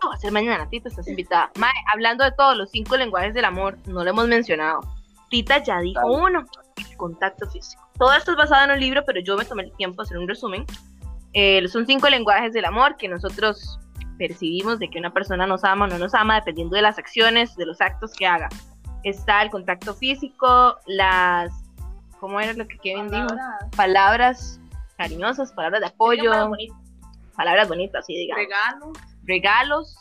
¿Cuánto 0.00 0.08
va 0.08 0.14
a 0.14 0.18
ser 0.18 0.32
mañana, 0.32 0.66
Tita? 0.66 0.88
Estás 0.88 1.08
invitada. 1.08 1.50
Mae, 1.58 1.72
hablando 1.92 2.24
de 2.24 2.32
todos 2.32 2.56
los 2.56 2.70
cinco 2.70 2.96
lenguajes 2.96 3.34
del 3.34 3.44
amor, 3.44 3.76
no 3.86 4.02
lo 4.02 4.08
hemos 4.08 4.28
mencionado. 4.28 4.80
Tita 5.28 5.62
ya 5.62 5.78
dijo 5.80 6.00
Dale. 6.00 6.22
uno, 6.22 6.46
el 6.76 6.96
contacto 6.96 7.46
físico. 7.50 7.86
Todo 7.98 8.14
esto 8.14 8.30
es 8.30 8.38
basado 8.38 8.64
en 8.64 8.70
un 8.70 8.80
libro, 8.80 9.04
pero 9.04 9.20
yo 9.20 9.36
me 9.36 9.44
tomé 9.44 9.64
el 9.64 9.72
tiempo 9.72 10.02
de 10.02 10.06
hacer 10.06 10.16
un 10.16 10.26
resumen. 10.26 10.64
Eh, 11.34 11.68
son 11.68 11.86
cinco 11.86 12.08
lenguajes 12.08 12.54
del 12.54 12.64
amor 12.64 12.96
que 12.96 13.08
nosotros 13.08 13.78
percibimos 14.16 14.78
de 14.78 14.88
que 14.88 14.98
una 14.98 15.12
persona 15.12 15.46
nos 15.46 15.64
ama 15.64 15.84
o 15.84 15.88
no 15.88 15.98
nos 15.98 16.14
ama 16.14 16.36
dependiendo 16.36 16.76
de 16.76 16.82
las 16.82 16.98
acciones, 16.98 17.54
de 17.56 17.66
los 17.66 17.82
actos 17.82 18.14
que 18.14 18.26
haga. 18.26 18.48
Está 19.02 19.42
el 19.42 19.50
contacto 19.50 19.94
físico, 19.94 20.78
las... 20.86 21.52
¿Cómo 22.20 22.40
era 22.40 22.54
lo 22.54 22.66
que 22.66 22.78
Kevin 22.78 23.08
dijo? 23.08 23.26
Palabras 23.76 24.60
cariñosas, 24.96 25.52
palabras 25.52 25.80
de 25.80 25.86
apoyo, 25.88 26.32
palabras 27.34 27.68
bonitas, 27.68 28.04
sí, 28.06 28.14
digamos. 28.14 28.44
Regalos, 28.44 28.98
Regalos, 29.24 29.96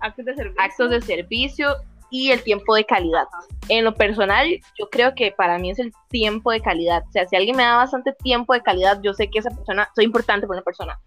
actos 0.00 0.24
de 0.24 0.34
servicio. 0.34 0.62
actos 0.62 0.90
de 0.90 1.00
servicio 1.00 1.76
y 2.10 2.30
el 2.30 2.42
tiempo 2.42 2.74
de 2.74 2.84
calidad. 2.84 3.26
En 3.68 3.84
lo 3.84 3.94
personal, 3.94 4.48
yo 4.78 4.88
creo 4.90 5.14
que 5.14 5.32
para 5.32 5.58
mí 5.58 5.70
es 5.70 5.78
el 5.78 5.92
tiempo 6.08 6.50
de 6.50 6.60
calidad. 6.60 7.02
O 7.08 7.12
sea, 7.12 7.26
si 7.26 7.36
alguien 7.36 7.56
me 7.56 7.64
da 7.64 7.76
bastante 7.76 8.12
tiempo 8.12 8.52
de 8.52 8.62
calidad, 8.62 9.00
yo 9.02 9.12
sé 9.12 9.28
que 9.28 9.40
esa 9.40 9.50
persona, 9.50 9.88
soy 9.94 10.04
importante 10.04 10.46
para 10.46 10.58
una 10.58 10.64
persona. 10.64 10.98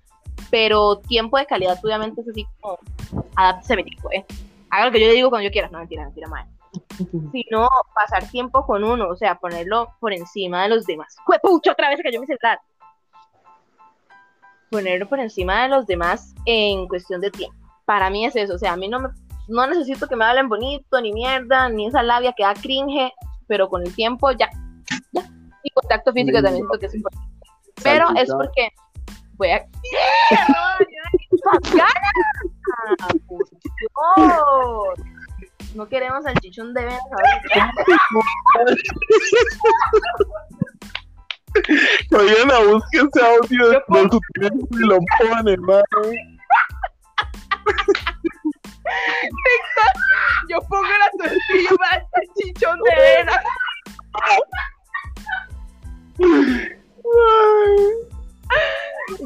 Pero 0.52 0.98
tiempo 1.00 1.38
de 1.38 1.46
calidad, 1.46 1.78
obviamente, 1.84 2.22
es 2.22 2.28
así 2.28 2.46
como, 2.60 2.78
adáptese, 3.36 3.76
betico, 3.76 4.12
¿eh? 4.12 4.26
Haga 4.70 4.86
lo 4.86 4.92
que 4.92 5.00
yo 5.00 5.08
le 5.08 5.14
digo 5.14 5.30
cuando 5.30 5.48
yo 5.48 5.52
quiera. 5.52 5.70
No, 5.70 5.80
mentira, 5.80 6.04
mentira, 6.04 6.28
madre. 6.28 6.50
Sino 7.32 7.68
pasar 7.94 8.30
tiempo 8.30 8.66
con 8.66 8.84
uno, 8.84 9.08
o 9.10 9.16
sea, 9.16 9.36
ponerlo 9.36 9.96
por 10.00 10.14
encima 10.14 10.64
de 10.64 10.70
los 10.70 10.86
demás. 10.86 11.16
¡Juepucha, 11.26 11.72
otra 11.72 11.90
vez 11.90 11.98
se 11.98 12.04
cayó 12.04 12.20
mi 12.20 12.28
celular! 12.28 12.60
Ponerlo 14.70 15.08
por 15.08 15.20
encima 15.20 15.64
de 15.64 15.70
los 15.70 15.88
demás 15.88 16.34
en 16.46 16.88
cuestión 16.88 17.22
de 17.22 17.32
tiempo. 17.32 17.56
Para 17.86 18.10
mí 18.10 18.26
es 18.26 18.36
eso, 18.36 18.56
o 18.56 18.58
sea, 18.58 18.74
a 18.74 18.78
mí 18.78 18.88
no 18.88 19.00
me 19.00 19.10
no 19.50 19.68
necesito 19.68 20.08
que 20.08 20.16
me 20.16 20.26
hablen 20.26 20.48
bonito, 20.48 21.02
ni 21.02 21.12
mierda, 21.12 21.70
ni 21.70 21.88
esa 21.88 22.04
labia 22.04 22.34
que 22.38 22.44
da 22.44 22.54
cringe, 22.54 23.12
pero 23.48 23.68
con 23.68 23.86
el 23.86 23.94
tiempo 23.94 24.32
ya, 24.32 24.50
ya. 25.12 25.24
Y 25.64 25.72
contacto 25.72 26.14
físico 26.14 26.42
también 26.42 26.66
porque 26.68 26.86
es 26.86 26.96
importante. 26.96 27.28
Pero 27.84 28.08
es 28.16 28.32
porque 28.32 28.70
voy 29.34 29.50
a... 29.50 29.66
No 35.76 35.88
queremos 35.88 36.26
al 36.26 36.34
chichón 36.36 36.74
de 36.74 36.86
venas 36.86 37.00
Oigan, 42.12 42.52
a 42.52 42.60
busque 42.64 42.98
ese 42.98 43.26
audio 43.26 43.70
Yo 43.70 44.04
de 44.04 44.10
su 44.12 44.20
teléfono 44.34 44.68
y 44.72 44.88
lo 44.88 45.00
pone, 45.18 45.58
mano. 45.58 45.84
Yo 50.50 50.60
pongo 50.68 50.84
la 50.84 51.10
tortilla 51.18 51.70
para 51.78 52.06
chichón 52.36 52.80
de 52.84 52.96
venas. 52.96 53.44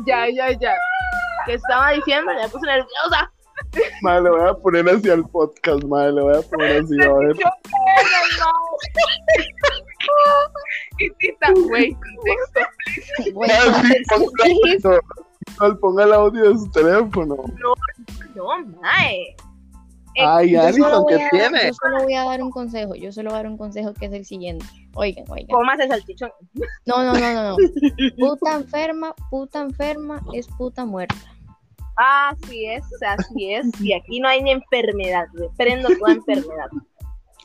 Ya, 0.05 0.29
ya, 0.29 0.51
ya. 0.59 0.75
¿Qué 1.45 1.53
estaba 1.53 1.91
diciendo? 1.91 2.33
Me 2.33 2.49
puse 2.49 2.65
nerviosa. 2.65 3.31
Madre, 4.01 4.29
voy 4.29 4.49
a 4.49 4.53
poner 4.53 4.89
así 4.89 5.09
al 5.09 5.27
podcast, 5.29 5.83
madre, 5.85 6.13
le 6.13 6.21
voy 6.21 6.37
a 6.37 6.41
poner 6.41 6.81
así, 6.81 7.01
a 7.01 7.13
ver. 7.13 7.35
Quitita, 10.97 11.51
güey, 11.67 11.95
contexto. 12.23 12.59
Sí, 13.17 13.33
¿qué 15.59 15.75
ponga, 15.79 16.05
no, 16.05 16.07
el 16.07 16.13
audio 16.13 16.49
de 16.49 16.57
su 16.57 16.71
teléfono. 16.71 17.35
No, 18.35 18.45
mae. 18.81 19.35
Eh, 20.15 20.25
Ay, 20.25 20.51
Yo 20.51 20.61
solo 20.73 21.07
Alison. 21.07 21.53
Yo 21.67 21.73
solo 21.73 22.03
voy 22.03 22.13
a 22.13 22.23
dar 22.23 22.43
un 22.43 22.51
consejo, 22.51 22.93
yo 22.95 23.11
solo 23.11 23.31
voy 23.31 23.39
a 23.39 23.43
dar 23.43 23.51
un 23.51 23.57
consejo 23.57 23.93
que 23.93 24.05
es 24.05 24.13
el 24.13 24.25
siguiente. 24.25 24.65
Oigan, 24.93 25.25
oigan. 25.27 25.47
Comas 25.47 25.79
el 25.79 25.89
salchichón. 25.89 26.31
No, 26.85 27.03
no, 27.03 27.13
no, 27.13 27.33
no, 27.33 27.49
no. 27.49 27.57
Puta 28.19 28.55
enferma, 28.55 29.15
puta 29.31 29.61
enferma 29.61 30.21
es 30.33 30.47
puta 30.47 30.85
muerta. 30.85 31.15
Así 31.95 32.65
es, 32.65 32.83
así 33.07 33.53
es. 33.53 33.81
Y 33.81 33.93
aquí 33.93 34.19
no 34.19 34.27
hay 34.27 34.41
ni 34.43 34.51
enfermedad. 34.51 35.25
Reprendo 35.33 35.89
toda 35.97 36.13
enfermedad. 36.13 36.69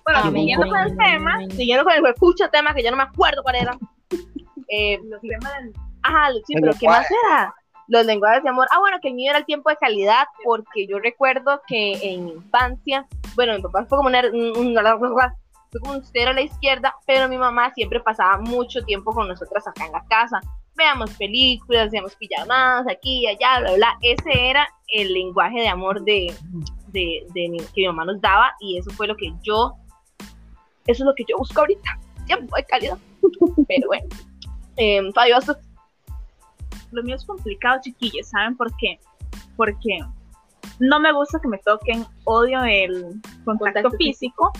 Bueno, 0.05 0.33
siguiendo 0.33 0.67
con 0.69 0.79
el 0.79 0.97
tema. 0.97 1.39
Siguiendo 1.51 1.85
con 1.85 1.93
el 1.95 2.15
pucho 2.15 2.49
tema 2.51 2.75
que 2.75 2.83
ya 2.83 2.91
no 2.91 2.97
me 2.97 3.03
acuerdo 3.03 3.43
cuál 3.43 3.57
era. 3.57 3.79
Eh, 4.69 5.01
los 5.05 5.21
temas 5.21 5.53
del 5.59 5.73
ajá, 6.03 6.29
sí, 6.47 6.55
pero 6.55 6.73
¿qué 6.79 6.87
más 6.87 7.07
era? 7.27 7.55
Los 7.89 8.05
lenguajes 8.05 8.43
de 8.43 8.51
amor. 8.51 8.67
Ah, 8.71 8.79
bueno, 8.81 8.99
que 9.01 9.09
el 9.09 9.15
mío 9.15 9.31
era 9.31 9.39
el 9.39 9.47
tiempo 9.47 9.71
de 9.71 9.77
calidad, 9.77 10.25
porque 10.45 10.87
yo 10.87 10.99
recuerdo 10.99 11.63
que 11.67 11.95
en 12.13 12.27
mi 12.27 12.31
infancia, 12.33 13.07
bueno, 13.35 13.55
mi 13.55 13.63
papá 13.63 13.87
fue 13.87 13.97
como 13.99 14.09
un, 14.11 14.15
un, 14.17 14.57
un- 14.77 15.15
fue 15.71 15.81
como 15.81 15.93
un 15.95 16.05
cero 16.05 16.31
a 16.31 16.35
la 16.35 16.43
izquierda, 16.43 16.95
pero 17.07 17.29
mi 17.29 17.37
mamá 17.39 17.73
siempre 17.75 18.01
pasaba 18.01 18.39
mucho 18.39 18.83
tiempo 18.85 19.13
con 19.13 19.27
nosotras 19.29 19.67
acá 19.67 19.87
en 19.87 19.93
la 19.93 20.05
casa. 20.09 20.41
Veamos 20.77 21.11
películas, 21.15 21.89
hacíamos 21.89 22.15
pijamadas 22.17 22.87
aquí 22.89 23.27
allá, 23.27 23.61
bla, 23.61 23.73
bla. 23.75 23.99
Ese 24.03 24.49
era 24.51 24.69
el 24.89 25.13
lenguaje 25.13 25.61
de 25.61 25.69
amor 25.69 26.03
de, 26.05 26.33
de, 26.89 27.27
de 27.35 27.49
mi- 27.49 27.59
que 27.59 27.81
mi 27.83 27.87
mamá 27.87 28.05
nos 28.05 28.21
daba 28.21 28.53
y 28.61 28.79
eso 28.79 28.91
fue 28.93 29.07
lo 29.07 29.17
que 29.17 29.33
yo, 29.43 29.75
eso 30.87 31.03
es 31.03 31.07
lo 31.07 31.15
que 31.15 31.25
yo 31.29 31.37
busco 31.39 31.61
ahorita, 31.61 31.99
tiempo 32.27 32.55
de 32.57 32.65
calidad. 32.65 32.99
Pero 33.69 33.89
bueno, 33.89 34.07
eh, 34.79 35.13
Fabio, 35.15 35.35
¿vas 35.37 35.47
tú? 35.47 35.55
lo 36.91 37.03
mío 37.03 37.17
es 37.17 37.25
complicado, 37.25 37.81
chiquillos, 37.83 38.29
¿saben 38.29 38.57
por 38.57 38.75
qué? 38.77 38.99
Porque 39.57 40.01
no 40.79 41.01
me 41.01 41.13
gusta 41.13 41.39
que 41.41 41.49
me 41.49 41.59
toquen, 41.59 42.07
odio 42.25 42.63
el 42.65 43.21
contacto, 43.45 43.83
Contacto 43.83 43.91
físico, 43.93 44.53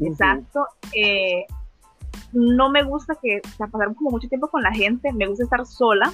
exacto. 0.00 0.66
eh, 0.94 1.46
no 2.32 2.70
me 2.70 2.82
gusta 2.82 3.16
que 3.22 3.40
o 3.44 3.56
sea, 3.56 3.66
pasar 3.66 3.94
como 3.94 4.10
mucho 4.10 4.28
tiempo 4.28 4.48
con 4.48 4.62
la 4.62 4.72
gente, 4.72 5.12
me 5.12 5.26
gusta 5.26 5.44
estar 5.44 5.64
sola. 5.66 6.12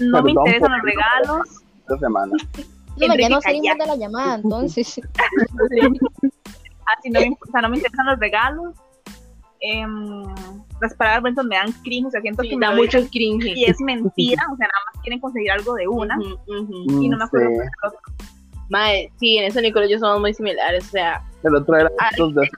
No 0.00 0.22
me 0.22 0.32
interesan 0.32 0.72
los 0.72 0.82
regalos. 0.82 1.62
Esta 1.80 1.98
semana. 1.98 2.32
No, 2.96 3.00
ya 3.00 3.08
no 3.08 3.14
Enrique, 3.14 3.40
salimos 3.42 3.78
de 3.78 3.86
la 3.86 3.96
llamada, 3.96 4.34
entonces. 4.36 5.00
Así 6.86 7.10
no 7.10 7.18
me, 7.18 7.30
o 7.30 7.50
sea, 7.50 7.60
no 7.62 7.68
me 7.68 7.78
interesan 7.78 8.06
los 8.06 8.20
regalos. 8.20 8.76
Em, 9.66 10.24
las 10.80 10.94
palabras 10.94 11.22
bonitas 11.22 11.44
me 11.46 11.56
dan 11.56 11.72
cringe, 11.82 12.06
o 12.06 12.10
sea, 12.10 12.20
siento 12.20 12.42
Sí, 12.42 12.50
que 12.50 12.56
me 12.56 12.66
da 12.66 12.74
mucho 12.74 12.98
dicen 12.98 13.08
cringe. 13.10 13.46
y 13.56 13.64
es 13.64 13.80
mentira, 13.80 14.42
o 14.52 14.56
sea, 14.56 14.66
nada 14.68 14.80
más 14.92 15.02
quieren 15.02 15.20
conseguir 15.20 15.50
algo 15.52 15.74
de 15.74 15.88
una 15.88 16.18
Ujú, 16.18 16.34
ujú. 16.86 17.02
y 17.02 17.08
no 17.08 17.16
me 17.16 17.24
acuerdo 17.24 17.48
Sí. 17.50 17.56
el. 17.82 17.98
Mae, 18.70 19.10
sí, 19.20 19.36
en 19.38 19.44
eso 19.44 19.60
Nicolás 19.60 19.88
y 19.88 19.92
yo 19.92 19.98
somos 19.98 20.20
muy 20.20 20.32
similares. 20.34 20.86
O 20.86 20.90
sea, 20.90 21.22
El 21.42 21.54
otro 21.54 21.76
era 21.76 21.90
Ay, 21.98 22.10
de 22.16 22.22
usted, 22.24 22.40
ve- 22.40 22.50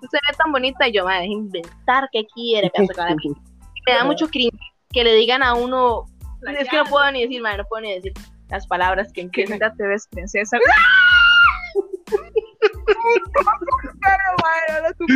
se 0.00 0.06
ve 0.16 0.36
tan 0.38 0.52
bonita 0.52 0.86
y 0.88 0.92
yo, 0.92 1.04
madre, 1.04 1.22
deje 1.22 1.32
inventar 1.32 2.08
qué 2.12 2.26
quiere, 2.34 2.70
de 2.74 2.86
pinche. 2.86 3.40
Me 3.86 3.92
da 3.94 4.04
mucho 4.04 4.26
cringe 4.28 4.58
que 4.92 5.04
le 5.04 5.14
digan 5.14 5.42
a 5.42 5.54
uno. 5.54 6.04
Es 6.58 6.68
que 6.68 6.76
no 6.76 6.84
puedo 6.84 7.10
ni 7.12 7.22
decir, 7.22 7.40
madre, 7.42 7.58
no 7.58 7.64
puedo 7.68 7.82
ni 7.82 7.92
decir 7.94 8.12
las 8.50 8.66
palabras 8.66 9.12
que 9.12 9.28
Qué 9.30 9.44
linda 9.46 9.72
te 9.76 9.86
ves, 9.86 10.06
princesa. 10.10 10.58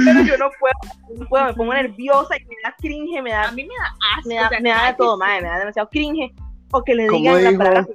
Pero 0.05 0.21
yo 0.25 0.39
no 0.39 0.51
puedo, 0.59 0.75
no 1.19 1.27
puedo, 1.29 1.45
me 1.47 1.55
pongo 1.55 1.75
nerviosa 1.75 2.37
y 2.37 2.45
me 2.47 2.55
da 2.65 2.75
cringe, 2.79 3.23
me 3.23 3.33
A 3.33 3.43
da, 3.47 3.53
mí 3.53 3.65
me 3.65 3.75
da 3.75 3.85
asco. 4.17 4.29
me 4.29 4.35
da, 4.37 4.47
o 4.47 4.49
sea, 4.51 4.61
me 4.61 4.71
da 4.71 4.87
de 4.87 4.95
todo, 4.95 5.19
madre, 5.19 5.43
me 5.43 5.49
da 5.49 5.59
demasiado 5.59 5.89
cringe. 5.91 6.33
O 6.73 6.83
que 6.85 6.95
le 6.95 7.07
¿Cómo 7.09 7.19
digan 7.37 7.43
la 7.45 7.51
dijo? 7.51 7.59
palabra. 7.59 7.87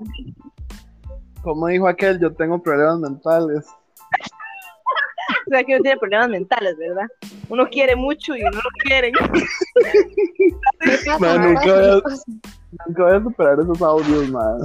Como 1.41 1.67
dijo 1.67 1.87
aquel, 1.87 2.19
yo 2.19 2.33
tengo 2.33 2.61
problemas 2.61 2.99
mentales. 2.99 3.65
O 5.47 5.49
sea, 5.49 5.63
que 5.63 5.73
uno 5.73 5.81
tiene 5.83 5.97
problemas 5.99 6.29
mentales, 6.29 6.75
¿verdad? 6.77 7.05
Uno 7.49 7.67
quiere 7.67 7.95
mucho 7.95 8.35
y 8.35 8.41
uno 8.41 8.51
lo 8.57 8.69
quiere. 8.83 9.11
Man, 11.19 11.55
¿Qué 11.63 12.01
nunca 12.87 13.03
voy 13.03 13.15
a 13.15 13.23
superar 13.23 13.59
esos 13.59 13.81
audios, 13.81 14.29
madre. 14.29 14.63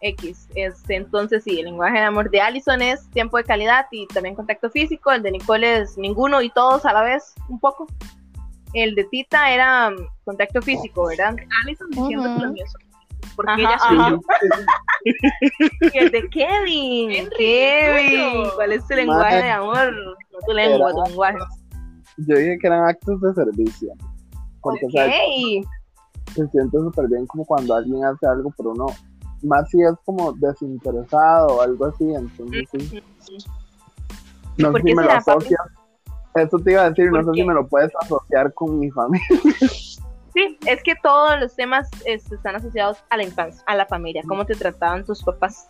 X. 0.00 0.48
Este, 0.54 0.96
entonces, 0.96 1.44
sí, 1.44 1.58
el 1.58 1.66
lenguaje 1.66 1.98
de 1.98 2.04
amor 2.04 2.30
de 2.30 2.40
Allison 2.40 2.82
es 2.82 3.08
tiempo 3.10 3.36
de 3.36 3.44
calidad 3.44 3.86
y 3.90 4.06
también 4.08 4.34
contacto 4.34 4.70
físico. 4.70 5.10
El 5.12 5.22
de 5.22 5.32
Nicole 5.32 5.80
es 5.80 5.98
ninguno 5.98 6.42
y 6.42 6.50
todos 6.50 6.84
a 6.84 6.92
la 6.92 7.02
vez, 7.02 7.34
un 7.48 7.58
poco. 7.58 7.86
El 8.74 8.94
de 8.94 9.04
Tita 9.04 9.50
era 9.50 9.90
mm, 9.90 9.96
contacto 10.24 10.60
físico, 10.60 11.06
¿verdad? 11.06 11.34
Alison 11.62 11.88
diciendo 11.90 12.34
que 12.34 12.40
lo 12.46 12.52
mío 12.52 12.64
es 12.64 12.74
porque 13.38 13.52
Ajá, 13.52 13.60
ella 13.60 13.78
soy 13.78 13.98
ajá. 13.98 14.10
yo. 14.10 14.20
Y 15.94 15.98
el 15.98 16.10
de 16.10 16.28
Kevin. 16.30 17.10
Henry, 17.10 17.30
Kevin. 17.36 18.50
¿Cuál 18.56 18.72
es 18.72 18.86
tu 18.86 18.94
lenguaje 18.94 19.36
Madre. 19.36 19.44
de 19.44 19.50
amor? 19.50 19.92
No 20.32 20.38
tu 20.46 20.52
lengua, 20.52 20.90
tu 20.92 21.02
lenguaje. 21.04 21.38
Yo 22.16 22.36
dije 22.36 22.58
que 22.58 22.66
eran 22.66 22.84
actos 22.88 23.20
de 23.20 23.34
servicio. 23.34 23.92
Porque, 24.60 24.86
o 24.86 24.90
sea, 24.90 25.06
Ok. 25.06 25.66
se 26.34 26.48
siente 26.48 26.78
súper 26.78 27.06
bien 27.08 27.26
como 27.26 27.44
cuando 27.44 27.76
alguien 27.76 28.04
hace 28.04 28.26
algo 28.26 28.50
por 28.56 28.66
uno. 28.68 28.86
Más 29.42 29.70
si 29.70 29.82
es 29.82 29.92
como 30.04 30.32
desinteresado 30.32 31.56
o 31.56 31.62
algo 31.62 31.86
así, 31.86 32.12
entonces 32.12 32.68
sí. 32.72 33.02
No 34.56 34.72
sé 34.72 34.82
si 34.82 34.94
me 34.94 35.04
lo 35.04 35.12
asocias. 35.12 35.60
Eso 36.34 36.58
te 36.58 36.72
iba 36.72 36.82
a 36.82 36.90
decir, 36.90 37.06
no 37.06 37.22
¿Por 37.22 37.24
sé 37.24 37.30
qué? 37.32 37.40
si 37.40 37.46
me 37.46 37.54
lo 37.54 37.66
puedes 37.66 37.92
asociar 38.00 38.52
con 38.54 38.78
mi 38.78 38.90
familia. 38.90 39.26
Sí, 40.34 40.56
es 40.66 40.82
que 40.84 40.94
todos 41.02 41.40
los 41.40 41.56
temas 41.56 41.88
este, 42.04 42.36
están 42.36 42.54
asociados 42.54 43.02
a 43.10 43.16
la 43.16 43.24
infancia, 43.24 43.60
a 43.66 43.74
la 43.74 43.86
familia, 43.86 44.22
cómo 44.28 44.44
te 44.44 44.54
trataban 44.54 45.04
tus 45.04 45.24
papás. 45.24 45.68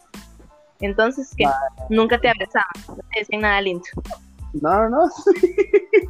Entonces, 0.81 1.33
que 1.35 1.45
nunca 1.89 2.19
te 2.19 2.29
abrazaban, 2.29 2.67
no 2.89 2.97
te 2.97 3.21
decían 3.21 3.43
nada 3.43 3.61
lindo. 3.63 3.85
No, 4.61 4.89
no, 4.91 5.09
sí. 5.09 5.57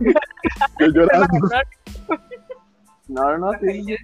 Yo 0.80 0.86
llorando. 0.86 1.48
No, 3.08 3.38
no, 3.38 3.52
sí. 3.60 3.96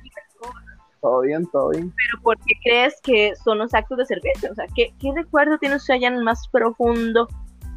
Todo 1.04 1.20
bien, 1.20 1.46
todo 1.52 1.68
bien. 1.68 1.92
Pero 1.94 2.22
¿por 2.22 2.38
qué 2.38 2.54
crees 2.62 2.98
que 3.02 3.34
son 3.36 3.58
los 3.58 3.74
actos 3.74 3.98
de 3.98 4.06
servicio? 4.06 4.50
O 4.50 4.54
sea, 4.54 4.64
¿qué, 4.74 4.94
qué 4.98 5.12
recuerdo 5.14 5.58
tiene 5.58 5.76
usted 5.76 5.94
allá 5.94 6.08
en 6.08 6.14
el 6.14 6.24
más 6.24 6.48
profundo 6.48 7.28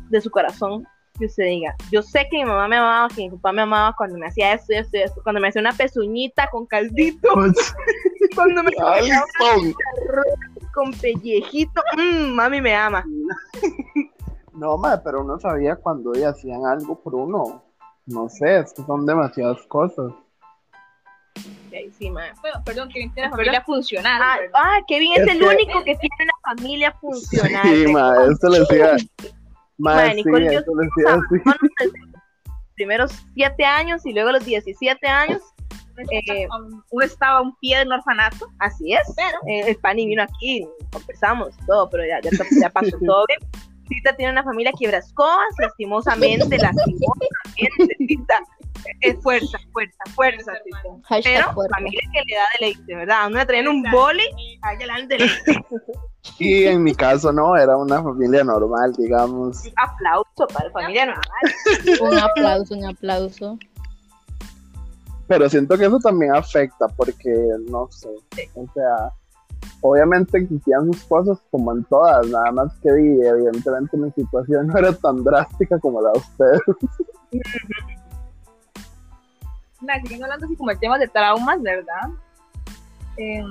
de 0.10 0.22
su 0.22 0.32
corazón 0.32 0.88
que 1.20 1.26
usted 1.26 1.44
diga? 1.44 1.76
Yo 1.92 2.02
sé 2.02 2.26
que 2.32 2.38
mi 2.38 2.46
mamá 2.46 2.70
me 2.70 2.78
amaba, 2.78 3.10
que 3.10 3.24
mi 3.24 3.30
papá 3.32 3.52
me 3.52 3.64
amaba 3.64 3.94
cuando 3.98 4.18
me 4.18 4.28
hacía 4.28 4.54
esto 4.54 4.72
y 4.72 4.78
esto 4.78 4.96
y 4.96 5.02
esto, 5.02 5.22
cuando 5.24 5.42
me 5.42 5.50
hacía 5.50 5.60
una 5.60 5.74
pezuñita 5.74 6.48
con 6.50 6.66
caldito, 6.68 7.28
cuando 8.36 8.64
me 8.64 8.72
hacía 8.80 9.22
con 10.74 10.94
pellejito, 10.94 11.82
mmm, 11.98 12.34
mami 12.34 12.62
me 12.62 12.74
ama. 12.74 13.04
No, 14.54 14.76
madre, 14.76 15.02
pero 15.04 15.22
uno 15.22 15.40
sabía 15.40 15.76
cuando 15.76 16.16
ellos 16.16 16.30
hacían 16.30 16.66
algo 16.66 16.96
por 16.96 17.14
uno. 17.14 17.62
No 18.08 18.28
sé, 18.28 18.58
es 18.58 18.74
que 18.74 18.82
son 18.82 19.06
demasiadas 19.06 19.62
cosas. 19.68 20.12
Sí, 21.98 22.10
ma. 22.10 22.24
Bueno, 22.42 22.62
perdón, 22.66 22.88
que 22.90 22.94
tiene 22.94 23.10
Espera. 23.16 23.30
familia 23.32 23.62
funcional. 23.62 24.22
Ah, 24.24 24.38
ah, 24.54 24.80
Kevin 24.88 25.14
es, 25.14 25.20
Es 25.20 25.28
el 25.30 25.40
que- 25.40 25.46
único 25.46 25.84
que 25.84 25.96
tiene 25.96 26.16
una 26.22 26.56
familia 26.56 26.92
funcional. 26.94 27.64
Sí, 27.64 27.88
madre, 27.88 28.32
esto 28.34 28.50
le 28.50 28.60
decía. 28.60 28.96
Madre, 29.78 30.10
sí, 30.10 30.16
Nicole, 30.18 30.54
yo 30.54 30.60
esto 30.60 30.72
le 30.76 30.86
decía 30.86 31.14
así. 31.14 31.90
primeros 32.76 33.12
siete 33.34 33.66
años 33.66 34.06
y 34.06 34.14
luego 34.14 34.32
los 34.32 34.46
17 34.46 35.08
años. 35.08 35.42
eh, 36.12 36.48
uno 36.92 37.04
estaba 37.06 37.40
a 37.40 37.42
un 37.42 37.56
pie 37.58 37.78
de 37.80 37.86
un 37.86 37.92
orfanato. 37.94 38.48
Así 38.60 38.94
es. 38.94 39.02
Pero- 39.16 39.38
Eh, 39.48 39.70
el 39.72 39.76
Pani 39.78 40.06
vino 40.06 40.22
aquí, 40.22 40.68
conversamos 40.92 41.56
todo, 41.66 41.90
pero 41.90 42.06
ya, 42.06 42.20
ya, 42.22 42.30
ya 42.62 42.70
pasó 42.70 42.96
todo 43.06 43.26
bien. 43.28 43.40
Tita 43.88 44.16
tiene 44.16 44.32
una 44.34 44.44
familia 44.44 44.72
quiebra 44.78 44.98
escobas, 45.00 45.48
lastimosamente, 45.60 46.58
lastimosamente, 46.58 47.96
Tita. 48.08 48.42
Es 49.02 49.22
fuerza, 49.22 49.58
fuerza, 49.72 49.98
fuerza, 50.16 50.52
Pero 51.24 51.54
fuerte. 51.54 51.74
familia 51.76 52.02
que 52.14 52.22
le 52.28 52.36
da 52.36 52.44
deleite, 52.60 52.96
¿verdad? 52.96 53.24
A 53.24 53.28
uno 53.28 53.38
le 53.38 53.46
traen 53.46 53.68
un 53.68 53.84
boli, 53.92 54.24
a 54.62 54.74
ella 54.74 54.86
le 54.86 54.94
dan 54.94 55.08
deleite. 55.08 55.66
Y 56.40 56.66
en 56.66 56.84
mi 56.84 56.94
caso, 56.94 57.32
no, 57.32 57.56
era 57.56 57.78
una 57.78 58.04
familia 58.04 58.44
normal, 58.44 58.94
digamos. 58.98 59.66
Un 59.66 59.74
aplauso 59.78 60.48
para 60.54 60.66
la 60.66 60.72
familia 60.72 61.06
normal. 61.06 62.02
Un 62.02 62.20
aplauso, 62.20 62.76
un 62.76 62.86
aplauso. 62.86 63.58
Pero 65.28 65.50
siento 65.50 65.78
que 65.78 65.86
eso 65.86 66.00
también 66.00 66.36
afecta 66.36 66.88
porque, 66.90 67.34
no 67.70 67.88
sé, 67.92 68.10
o 68.56 68.66
sea, 68.74 69.12
obviamente 69.82 70.38
existían 70.38 70.86
sus 70.86 71.04
cosas 71.04 71.38
como 71.52 71.74
en 71.74 71.84
todas, 71.86 72.28
nada 72.28 72.52
más 72.52 72.74
que 72.82 72.90
evidentemente 72.90 73.98
mi 73.98 74.12
situación 74.12 74.68
no 74.68 74.78
era 74.78 74.94
tan 74.94 75.24
drástica 75.24 75.80
como 75.80 76.02
la 76.02 76.12
de 76.12 76.20
ustedes. 76.20 76.62
Nada, 79.82 80.02
siguiendo 80.02 80.26
hablando 80.26 80.46
así 80.46 80.56
como 80.56 80.72
el 80.72 80.80
tema 80.80 80.98
de 80.98 81.08
traumas, 81.08 81.62
¿verdad? 81.62 82.10
Eh, 83.18 83.44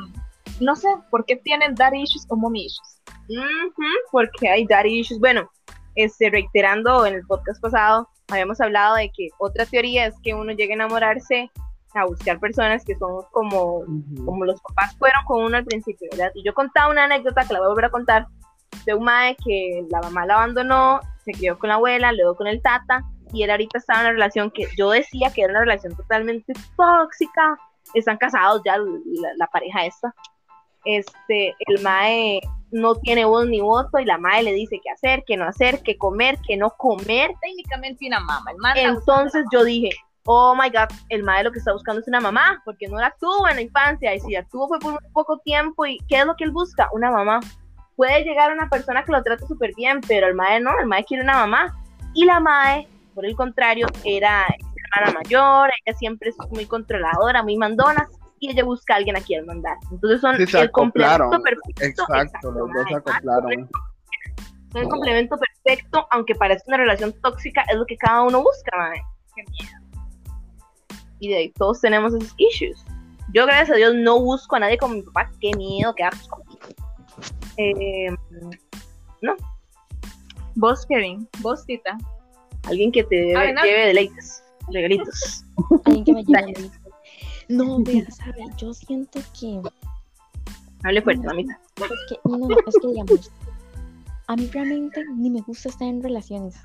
no 0.61 0.75
sé 0.75 0.89
por 1.11 1.25
qué 1.25 1.37
tienen 1.37 1.75
daddy 1.75 2.03
issues 2.03 2.27
o 2.29 2.37
mommy 2.37 2.67
issues. 2.67 3.01
Ujú, 3.29 3.85
porque 4.11 4.49
hay 4.49 4.67
daddy 4.67 5.01
issues. 5.01 5.21
Bueno, 5.21 5.51
este, 5.95 6.31
reiterando 6.31 7.07
en 7.07 7.15
el 7.15 7.27
podcast 7.27 7.61
pasado, 7.61 8.09
habíamos 8.29 8.61
hablado 8.61 8.97
de 8.97 9.11
que 9.11 9.29
otra 9.39 9.67
teoría 9.67 10.07
es 10.07 10.15
que 10.23 10.35
uno 10.35 10.53
llegue 10.53 10.73
a 10.73 10.77
enamorarse 10.77 11.51
a 11.95 12.05
buscar 12.05 12.39
personas 12.39 12.85
que 12.85 12.95
son 12.97 13.23
como, 13.33 13.85
como 14.25 14.45
los 14.45 14.61
papás 14.61 14.95
fueron 14.99 15.25
con 15.25 15.45
uno 15.45 15.57
al 15.57 15.65
principio, 15.65 16.09
¿verdad? 16.11 16.31
Y 16.35 16.45
yo 16.45 16.53
contaba 16.53 16.91
una 16.91 17.05
anécdota 17.05 17.45
que 17.45 17.55
la 17.55 17.61
voy 17.61 17.67
a 17.67 17.69
volver 17.71 17.85
a 17.87 17.91
contar 17.91 18.27
de 18.85 18.95
un 18.95 19.05
mae 19.05 19.37
que 19.43 19.85
la 19.91 20.01
mamá 20.03 20.27
la 20.27 20.35
abandonó, 20.35 21.01
se 21.25 21.33
crió 21.33 21.59
con 21.59 21.69
la 21.69 21.77
abuela, 21.77 22.12
luego 22.12 22.37
con 22.37 22.47
el 22.47 22.61
tata, 22.61 23.03
y 23.33 23.43
él 23.43 23.51
ahorita 23.51 23.79
estaba 23.79 24.01
en 24.01 24.07
una 24.07 24.12
relación 24.12 24.51
que 24.51 24.67
yo 24.77 24.91
decía 24.91 25.31
que 25.33 25.43
era 25.43 25.53
una 25.53 25.61
relación 25.61 25.97
totalmente 25.97 26.53
tóxica. 26.77 27.59
Están 27.95 28.17
casados 28.17 28.62
ya 28.65 28.79
la, 28.79 29.29
la 29.37 29.47
pareja 29.47 29.87
esta. 29.87 30.15
Este, 30.85 31.55
el 31.67 31.83
mae 31.83 32.41
no 32.71 32.95
tiene 32.97 33.25
voz 33.25 33.47
ni 33.47 33.61
voto 33.61 33.99
y 33.99 34.05
la 34.05 34.19
mae 34.19 34.43
le 34.43 34.53
dice 34.53 34.81
qué 34.83 34.91
hacer, 34.91 35.25
qué 35.27 35.37
no 35.37 35.45
hacer, 35.45 35.83
qué 35.83 35.97
comer, 35.97 36.39
qué 36.47 36.57
no 36.57 36.71
comer. 36.71 37.33
Técnicamente 37.41 38.07
una 38.07 38.21
mamá. 38.21 38.53
El 38.75 38.97
Entonces 38.97 39.45
yo 39.53 39.65
dije, 39.65 39.91
oh 40.27 40.55
my 40.55 40.69
god, 40.71 40.95
el 41.09 41.23
mae 41.23 41.45
lo 41.45 41.53
que 41.53 41.59
está 41.59 41.73
buscando 41.73 42.01
es 42.01 42.09
una 42.09 42.21
mamá, 42.21 42.61
porque 42.65 42.89
no 42.89 42.99
la 42.99 43.15
tuvo 43.19 43.49
en 43.49 43.57
la 43.57 43.62
infancia, 43.62 44.15
y 44.15 44.21
si 44.21 44.33
la 44.33 44.45
tuvo 44.45 44.69
fue 44.69 44.79
por 44.79 44.93
un 44.93 45.12
poco 45.12 45.39
tiempo, 45.39 45.87
y 45.87 45.99
¿qué 46.09 46.21
es 46.21 46.27
lo 46.27 46.37
que 46.37 46.45
él 46.45 46.51
busca? 46.51 46.89
Una 46.93 47.11
mamá. 47.11 47.41
Puede 47.95 48.25
llegar 48.25 48.53
una 48.53 48.69
persona 48.69 49.05
que 49.05 49.12
lo 49.12 49.23
trate 49.23 49.47
súper 49.47 49.73
bien, 49.75 50.01
pero 50.07 50.27
el 50.27 50.35
mae 50.35 50.61
no, 50.61 50.71
el 50.79 50.87
mae 50.87 51.05
quiere 51.05 51.23
una 51.23 51.35
mamá. 51.35 51.75
Y 52.12 52.25
la 52.25 52.41
mae, 52.41 52.89
por 53.16 53.24
el 53.24 53.35
contrario, 53.35 53.87
era 54.05 54.44
hermana 54.94 55.18
mayor, 55.18 55.70
ella 55.85 55.96
siempre 55.96 56.29
es 56.29 56.37
muy 56.50 56.66
controladora, 56.66 57.42
muy 57.42 57.57
mandona, 57.57 58.07
y 58.38 58.50
ella 58.50 58.62
busca 58.62 58.92
a 58.92 58.96
alguien 58.98 59.16
a 59.16 59.22
quien 59.22 59.46
mandar. 59.46 59.79
Entonces 59.90 60.20
son 60.20 60.37
Sí, 60.37 60.57
el 60.59 60.70
complemento 60.70 61.40
perfecto. 61.42 62.02
Exacto, 62.05 62.52
los 62.52 62.70
dos 62.74 62.87
se 62.87 62.94
acoplaron. 62.94 63.70
Son 64.70 64.83
el 64.83 64.88
complemento 64.90 65.37
perfecto, 65.38 66.07
aunque 66.11 66.35
parezca 66.35 66.64
una 66.68 66.76
relación 66.76 67.14
tóxica, 67.22 67.62
es 67.70 67.76
lo 67.79 67.87
que 67.87 67.96
cada 67.96 68.20
uno 68.20 68.42
busca, 68.42 68.76
mae. 68.76 69.00
Qué 69.35 69.44
miedo. 69.50 69.79
Y 71.18 71.29
de 71.31 71.37
ahí 71.38 71.52
todos 71.52 71.81
tenemos 71.81 72.12
esos 72.12 72.35
issues. 72.37 72.85
Yo, 73.33 73.46
gracias 73.46 73.70
a 73.70 73.76
Dios, 73.76 73.94
no 73.94 74.20
busco 74.20 74.57
a 74.57 74.61
nadie 74.61 74.76
como 74.76 74.94
mi 74.94 75.02
papá. 75.02 75.31
Qué 75.40 75.52
miedo, 75.57 75.94
qué 75.94 76.05
asco. 76.05 76.42
Eh, 77.57 78.14
Vos, 80.55 80.85
Kevin. 80.87 81.26
Vos, 81.40 81.64
Tita. 81.64 81.96
Alguien 82.66 82.92
que 82.92 83.05
te 83.05 83.33
no. 83.33 83.62
lleve 83.62 83.87
deleites, 83.87 84.42
regalitos. 84.72 85.44
Alguien 85.85 86.05
que 86.05 86.12
me 86.12 86.24
lleve 86.24 86.61
mí. 86.61 86.70
No, 87.48 87.79
vea, 87.81 88.11
sabe, 88.11 88.44
yo 88.57 88.74
siento 88.74 89.20
que, 89.38 89.61
Hable 90.85 91.02
fuerte, 91.02 91.26
mamita. 91.26 91.59
es 91.76 91.90
que, 92.09 92.18
no, 92.29 92.38
no, 92.38 92.48
es 92.50 92.74
que 92.81 92.88
digamos, 92.88 93.33
a 94.29 94.37
mí 94.37 94.48
realmente 94.52 95.05
ni 95.16 95.31
me 95.31 95.40
gusta 95.40 95.68
estar 95.68 95.88
en 95.88 96.02
relaciones. 96.02 96.57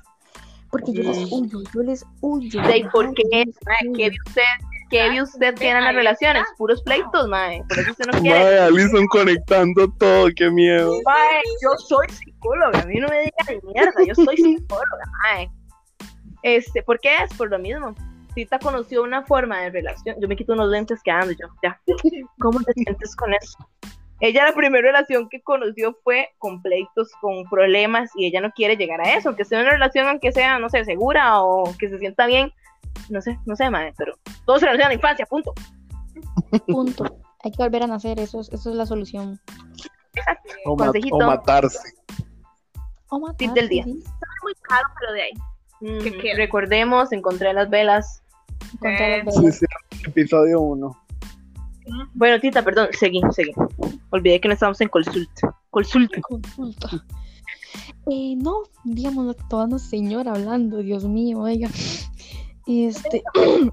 Porque 0.70 0.92
yo 0.92 1.02
les 1.02 1.30
huyo, 1.30 1.58
yo 1.74 1.82
les 1.82 2.04
huyo. 2.20 2.60
Ahí, 2.62 2.84
¿por 2.92 3.12
qué? 3.14 3.44
Mae, 3.66 3.92
¿Qué 3.94 4.10
vio 4.10 4.22
usted? 4.26 4.42
¿Qué 4.90 5.10
vio 5.10 5.24
usted 5.24 5.54
tiene 5.54 5.78
en 5.78 5.84
las 5.84 5.94
relaciones? 5.94 6.44
Puros 6.56 6.82
pleitos, 6.82 7.28
mae. 7.28 7.62
Por 7.68 7.78
eso 7.78 7.90
usted 7.90 8.06
no 8.06 8.20
quiere. 8.20 8.38
Madre, 8.38 8.58
Alison 8.60 9.06
conectando 9.08 9.90
todo, 9.98 10.28
qué 10.34 10.50
miedo. 10.50 10.94
Mae, 11.04 11.42
yo 11.62 11.76
soy 11.78 12.06
psicóloga, 12.08 12.80
a 12.80 12.86
mí 12.86 13.00
no 13.00 13.08
me 13.08 13.20
digan 13.20 13.60
mierda, 13.74 14.04
yo 14.06 14.14
soy 14.14 14.36
psicóloga, 14.36 15.04
mae. 15.22 15.50
Este, 16.42 16.82
¿por 16.82 16.98
qué 17.00 17.10
es? 17.22 17.34
Por 17.36 17.50
lo 17.50 17.58
mismo. 17.58 17.94
Tita 18.34 18.58
conoció 18.58 19.02
una 19.02 19.22
forma 19.26 19.60
de 19.60 19.70
relación. 19.70 20.16
Yo 20.20 20.26
me 20.28 20.36
quito 20.36 20.54
unos 20.54 20.68
lentes 20.70 21.00
que 21.02 21.10
ando 21.10 21.32
yo, 21.32 21.48
ya. 21.62 21.80
¿Cómo 22.40 22.60
te 22.60 22.72
sientes 22.72 23.14
con 23.16 23.34
eso? 23.34 23.58
Ella 24.20 24.44
la 24.44 24.54
primera 24.54 24.86
relación 24.86 25.28
que 25.28 25.42
conoció 25.42 25.96
fue 26.04 26.28
con 26.38 26.62
pleitos, 26.62 27.10
con 27.20 27.42
problemas, 27.50 28.10
y 28.14 28.26
ella 28.26 28.40
no 28.40 28.52
quiere 28.52 28.76
llegar 28.76 29.00
a 29.00 29.14
eso, 29.14 29.28
aunque 29.30 29.44
sea 29.44 29.60
una 29.60 29.70
relación, 29.70 30.06
aunque 30.06 30.30
sea, 30.32 30.58
no 30.60 30.68
sé, 30.70 30.84
segura 30.84 31.42
o 31.42 31.64
que 31.78 31.88
se 31.88 31.98
sienta 31.98 32.26
bien. 32.26 32.52
No 33.10 33.20
sé, 33.20 33.36
no 33.46 33.56
sé, 33.56 33.68
madre, 33.68 33.92
pero 33.98 34.14
todo 34.46 34.58
se 34.60 34.66
relaciona 34.66 34.86
a 34.86 34.88
la 34.90 34.94
infancia, 34.94 35.26
punto. 35.26 35.52
Punto. 36.68 37.04
Hay 37.42 37.50
que 37.50 37.62
volver 37.62 37.82
a 37.82 37.86
nacer, 37.88 38.20
eso 38.20 38.40
es, 38.40 38.48
eso 38.52 38.70
es 38.70 38.76
la 38.76 38.86
solución. 38.86 39.40
O, 40.66 40.76
ma- 40.76 40.84
Consejito. 40.86 41.16
o 41.16 41.18
matarse. 41.26 41.94
O 43.08 43.18
matarse, 43.18 43.38
Tip 43.38 43.52
del 43.54 43.68
día. 43.68 43.84
sí, 43.84 44.04
Muy 44.42 44.54
caro, 44.62 44.88
pero 45.00 45.12
de 45.14 45.22
ahí. 45.22 45.32
¿Qué 46.02 46.12
queda? 46.20 46.36
recordemos, 46.36 47.12
encontré 47.12 47.52
las 47.52 47.68
velas. 47.68 48.22
contra 48.80 49.16
Eh, 49.18 49.24
las 49.24 49.34
Sí, 49.34 49.40
velas. 49.40 49.58
sí, 49.58 49.66
episodio 50.06 50.60
1. 50.60 50.98
Bueno, 52.14 52.40
Tita, 52.40 52.62
perdón, 52.62 52.88
seguí, 52.92 53.20
seguí. 53.32 53.52
Olvidé 54.10 54.40
que 54.40 54.48
no 54.48 54.54
estamos 54.54 54.80
en 54.80 54.88
consulta. 54.88 55.54
Consulta. 55.70 56.20
Consulta. 56.22 56.88
Eh, 58.10 58.34
no, 58.36 58.62
digamos 58.84 59.34
que 59.36 59.42
toda 59.48 59.64
una 59.64 59.78
señora 59.78 60.32
hablando, 60.32 60.78
Dios 60.78 61.04
mío, 61.04 61.40
oiga. 61.40 61.68
Este. 62.66 63.22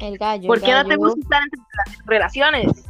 el 0.00 0.18
gallo. 0.18 0.46
¿Por 0.48 0.58
el 0.58 0.64
qué 0.64 0.72
no 0.72 0.82
te 0.84 0.88
gallo. 0.90 0.98
gusta 0.98 1.20
estar 1.20 1.42
en 1.42 1.50
tus 1.50 2.06
relaciones? 2.06 2.84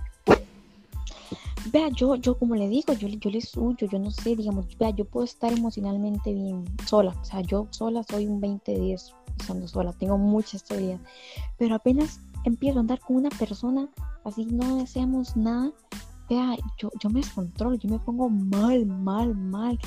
Vea, 1.73 1.89
yo, 1.91 2.17
yo 2.17 2.37
como 2.37 2.57
le 2.57 2.69
digo, 2.69 2.93
yo, 2.95 3.07
yo 3.07 3.31
les 3.31 3.57
huyo, 3.57 3.87
yo 3.87 3.99
no 4.01 4.11
sé, 4.11 4.35
digamos, 4.35 4.67
vea, 4.77 4.91
yo 4.91 5.05
puedo 5.05 5.25
estar 5.25 5.53
emocionalmente 5.53 6.33
bien 6.35 6.65
sola, 6.85 7.15
o 7.21 7.25
sea, 7.25 7.43
yo 7.43 7.69
sola 7.71 8.03
soy 8.03 8.27
un 8.27 8.41
20 8.41 8.73
de 8.73 8.81
10 8.81 9.15
estando 9.39 9.69
sola, 9.69 9.93
tengo 9.93 10.19
mucha 10.19 10.57
estabilidad, 10.57 10.99
pero 11.59 11.77
apenas 11.77 12.21
empiezo 12.45 12.79
a 12.79 12.81
andar 12.81 12.99
con 12.99 13.17
una 13.17 13.31
persona, 13.31 13.89
así 14.25 14.47
no 14.47 14.77
deseamos 14.77 15.37
nada, 15.37 15.71
vea, 16.29 16.57
yo, 16.77 16.91
yo 17.01 17.09
me 17.09 17.21
descontrolo, 17.21 17.77
yo 17.77 17.89
me 17.89 18.01
pongo 18.01 18.29
mal, 18.29 18.85
mal, 18.87 19.37
mal, 19.37 19.79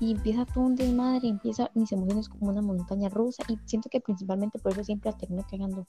y 0.00 0.12
empieza 0.12 0.44
todo 0.46 0.64
un 0.64 0.76
desmadre, 0.76 1.28
empieza 1.28 1.70
mis 1.74 1.90
emociones 1.92 2.28
como 2.28 2.50
una 2.50 2.62
montaña 2.62 3.08
rusa, 3.08 3.42
y 3.48 3.58
siento 3.64 3.88
que 3.88 4.00
principalmente 4.00 4.58
por 4.58 4.72
eso 4.72 4.84
siempre 4.84 5.10
la 5.10 5.16
termino 5.16 5.46
cagando 5.50 5.86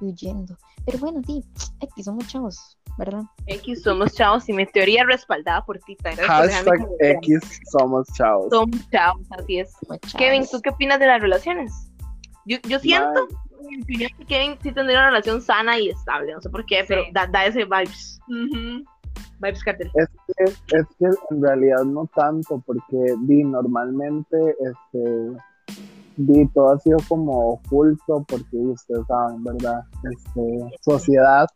y 0.00 0.06
huyendo, 0.06 0.56
pero 0.84 0.98
bueno, 0.98 1.20
sí, 1.26 1.44
aquí 1.80 2.02
somos 2.02 2.26
chavos, 2.26 2.78
¿verdad? 2.98 3.22
X 3.46 3.82
somos 3.82 4.12
chavos 4.12 4.48
y 4.48 4.52
mi 4.52 4.66
teoría 4.66 5.04
respaldada 5.04 5.64
por 5.64 5.80
dejarme 5.84 6.22
Hashtag 6.26 6.88
X 6.98 7.60
somos 7.70 8.08
chavos. 8.14 8.48
Somos 8.50 8.90
chavos, 8.90 9.26
así 9.30 9.60
es. 9.60 9.72
Somos 9.72 10.00
Kevin, 10.16 10.42
chavos. 10.42 10.50
¿tú 10.50 10.60
qué 10.62 10.70
opinas 10.70 10.98
de 10.98 11.06
las 11.06 11.20
relaciones? 11.20 11.90
Yo, 12.46 12.58
yo 12.68 12.78
siento 12.78 13.26
que 13.86 14.26
Kevin 14.26 14.58
sí 14.62 14.72
tendría 14.72 14.98
una 14.98 15.10
relación 15.10 15.40
sana 15.40 15.78
y 15.78 15.90
estable, 15.90 16.32
no 16.32 16.40
sé 16.40 16.50
por 16.50 16.66
qué, 16.66 16.84
pero 16.86 17.02
da, 17.12 17.26
da 17.26 17.46
ese 17.46 17.64
vibes. 17.64 18.20
Ujú. 18.28 18.84
Vibes 19.44 19.62
cartel. 19.62 19.90
Es 19.94 20.08
que, 20.36 20.44
es 20.44 20.86
que 20.98 21.06
en 21.30 21.42
realidad 21.42 21.84
no 21.84 22.08
tanto, 22.14 22.62
porque 22.66 23.14
di, 23.26 23.44
normalmente 23.44 24.36
este 24.60 25.30
di, 26.16 26.46
todo 26.48 26.72
ha 26.72 26.78
sido 26.78 26.98
como 27.08 27.50
oculto, 27.54 28.24
porque 28.28 28.56
ustedes 28.56 29.06
saben, 29.06 29.42
¿verdad? 29.44 29.80
Este, 30.10 30.78
sociedad, 30.80 31.46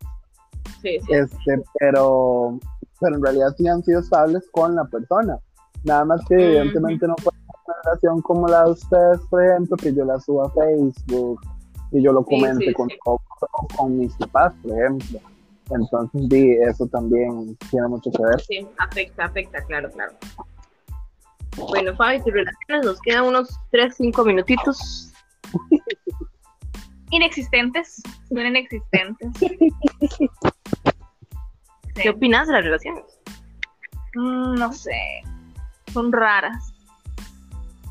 Sí, 0.81 0.97
sí. 0.99 1.13
este, 1.13 1.61
pero, 1.79 2.59
pero 2.99 3.15
en 3.15 3.23
realidad 3.23 3.53
sí 3.57 3.67
han 3.67 3.83
sido 3.83 3.99
estables 4.01 4.47
con 4.51 4.75
la 4.75 4.85
persona. 4.85 5.37
Nada 5.83 6.05
más 6.05 6.21
que 6.25 6.35
evidentemente 6.35 7.07
no 7.07 7.15
puede 7.15 7.37
ser 7.37 7.55
una 7.65 7.75
relación 7.85 8.21
como 8.21 8.47
la 8.47 8.65
de 8.65 8.71
ustedes, 8.71 9.19
por 9.29 9.43
ejemplo, 9.43 9.77
que 9.77 9.93
yo 9.93 10.05
la 10.05 10.19
suba 10.19 10.47
a 10.47 10.51
Facebook 10.51 11.41
y 11.91 12.01
yo 12.03 12.11
lo 12.13 12.23
Sí, 12.23 12.35
comente 12.35 12.65
sí, 12.65 12.73
con, 12.73 12.89
sí. 12.89 12.97
con, 13.03 13.17
con 13.77 13.97
mis 13.97 14.13
papás, 14.15 14.53
por 14.61 14.71
ejemplo. 14.77 15.19
Entonces, 15.71 16.29
di, 16.29 16.53
eso 16.67 16.87
también 16.87 17.55
tiene 17.69 17.87
mucho 17.87 18.09
que 18.11 18.23
ver. 18.23 18.41
Sí, 18.41 18.67
afecta, 18.77 19.25
afecta, 19.25 19.63
claro, 19.65 19.89
claro. 19.91 20.13
Bueno, 21.69 21.95
Fabi, 21.95 22.19
tus 22.23 22.33
relaciones 22.33 22.85
nos 22.85 22.99
quedan 23.01 23.25
unos 23.25 23.59
3, 23.71 23.93
5 23.95 24.23
minutitos. 24.25 25.11
Inexistentes, 27.11 28.01
son 28.29 28.45
inexistentes. 28.45 29.29
Sí. 29.39 30.29
¿Qué 31.95 32.09
opinas 32.11 32.47
de 32.47 32.53
las 32.53 32.63
relaciones? 32.63 33.03
Mm, 34.15 34.55
no 34.55 34.71
sé, 34.71 35.21
son 35.91 36.11
raras. 36.11 36.71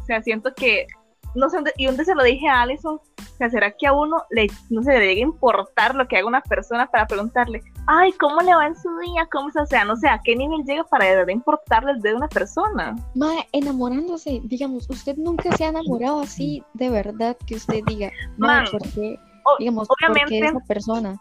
O 0.00 0.04
sea, 0.06 0.22
siento 0.22 0.54
que, 0.54 0.86
no 1.34 1.50
sé, 1.50 1.56
dónde- 1.56 1.74
y 1.76 1.86
dónde 1.86 2.04
se 2.04 2.14
lo 2.14 2.22
dije 2.22 2.48
a 2.48 2.62
Alison, 2.62 3.00
sea, 3.38 3.50
¿será 3.50 3.70
que 3.72 3.86
a 3.86 3.92
uno 3.92 4.22
le, 4.30 4.46
no 4.70 4.82
se 4.82 4.92
le 4.98 5.06
llega 5.06 5.20
a 5.20 5.28
importar 5.28 5.94
lo 5.94 6.06
que 6.08 6.16
haga 6.16 6.26
una 6.26 6.40
persona 6.40 6.86
para 6.90 7.06
preguntarle, 7.06 7.62
ay, 7.86 8.12
¿cómo 8.20 8.40
le 8.40 8.54
va 8.54 8.66
en 8.66 8.76
su 8.76 8.88
día? 8.98 9.28
¿Cómo 9.32 9.50
se, 9.50 9.60
o 9.60 9.66
sea, 9.66 9.84
no 9.84 9.96
sé, 9.96 10.08
a 10.08 10.20
qué 10.22 10.34
nivel 10.36 10.64
llega 10.64 10.84
para 10.84 11.06
de 11.06 11.16
verdad 11.16 11.32
importarle 11.32 11.92
el 11.92 12.00
de 12.00 12.14
una 12.14 12.28
persona? 12.28 12.94
Mae, 13.14 13.48
enamorándose, 13.52 14.40
digamos, 14.44 14.88
usted 14.90 15.16
nunca 15.16 15.50
se 15.56 15.64
ha 15.64 15.68
enamorado 15.68 16.20
así 16.20 16.62
de 16.74 16.90
verdad 16.90 17.36
que 17.46 17.54
usted 17.56 17.80
diga, 17.86 18.10
Man, 18.36 18.64
mae, 18.64 18.70
¿por 18.70 18.82
qué? 18.92 19.18
o- 19.44 19.56
Digamos, 19.58 19.88
¿por 19.88 19.96
qué 19.98 20.06
obviamente, 20.12 20.46
esa 20.48 20.60
persona? 20.66 21.16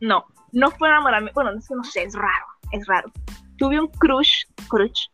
no, 0.00 0.24
no 0.52 0.70
fue 0.72 0.88
enamorarme, 0.88 1.30
bueno, 1.34 1.50
es 1.58 1.68
que 1.68 1.74
no 1.74 1.84
sé, 1.84 2.02
es 2.04 2.14
raro, 2.14 2.46
es 2.72 2.86
raro. 2.86 3.10
Tuve 3.58 3.78
un 3.78 3.88
crush, 3.88 4.44
crush, 4.68 5.06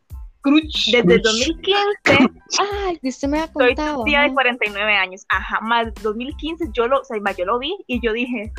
crush, 0.46 0.90
desde 0.92 1.14
el 1.14 1.22
Crush. 1.22 1.46
2015 2.04 2.40
Ay, 2.86 2.98
usted 3.02 3.28
me 3.28 3.40
ha 3.40 3.46
Soy 3.48 3.74
contado. 3.74 3.98
tu 3.98 4.04
tía 4.04 4.20
de 4.20 4.26
mae. 4.28 4.34
49 4.34 4.96
años. 4.96 5.26
Ajá, 5.28 5.60
más 5.60 5.92
2015 6.02 6.66
yo 6.72 6.86
lo, 6.86 7.00
o 7.00 7.04
sea, 7.04 7.18
yo 7.36 7.44
lo 7.44 7.58
vi 7.58 7.76
y 7.86 8.00
yo 8.00 8.12
dije, 8.12 8.52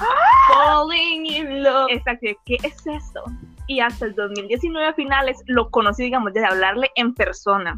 falling 0.50 1.26
in 1.26 1.64
love. 1.64 1.90
Exacto, 1.90 2.28
¿qué 2.46 2.58
es 2.64 2.86
esto? 2.86 3.24
Y 3.68 3.80
hasta 3.80 4.06
el 4.06 4.16
2019 4.16 4.88
a 4.88 4.94
finales 4.94 5.38
lo 5.48 5.70
conocí, 5.70 6.04
digamos, 6.04 6.34
desde 6.34 6.48
hablarle 6.48 6.90
en 6.96 7.14
persona. 7.14 7.78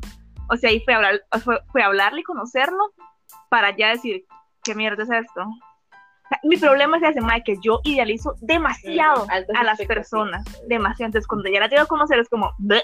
O 0.49 0.57
sea, 0.57 0.69
ahí 0.71 0.81
fue, 0.83 0.93
a 0.93 0.97
hablar, 0.97 1.21
fue, 1.43 1.59
fue 1.71 1.81
a 1.83 1.87
hablarle 1.87 2.21
y 2.21 2.23
conocerlo 2.23 2.91
para 3.49 3.75
ya 3.75 3.89
decir, 3.89 4.25
¿qué 4.63 4.73
mierda 4.75 5.03
es 5.03 5.09
esto? 5.11 5.45
Mi 6.43 6.57
problema 6.57 6.97
es 6.97 7.03
ese, 7.03 7.21
Mike, 7.21 7.43
que 7.43 7.57
yo 7.61 7.81
idealizo 7.83 8.35
demasiado 8.41 9.25
Mm, 9.25 9.31
altas 9.31 9.55
a 9.57 9.63
las 9.63 9.79
personas, 9.81 10.43
demasiado. 10.67 11.07
Entonces, 11.07 11.27
cuando 11.27 11.49
ya 11.49 11.59
las 11.59 11.69
llego 11.71 11.83
a 11.83 11.87
conocer 11.87 12.19
es 12.19 12.29
como, 12.29 12.51
"Bleh", 12.59 12.83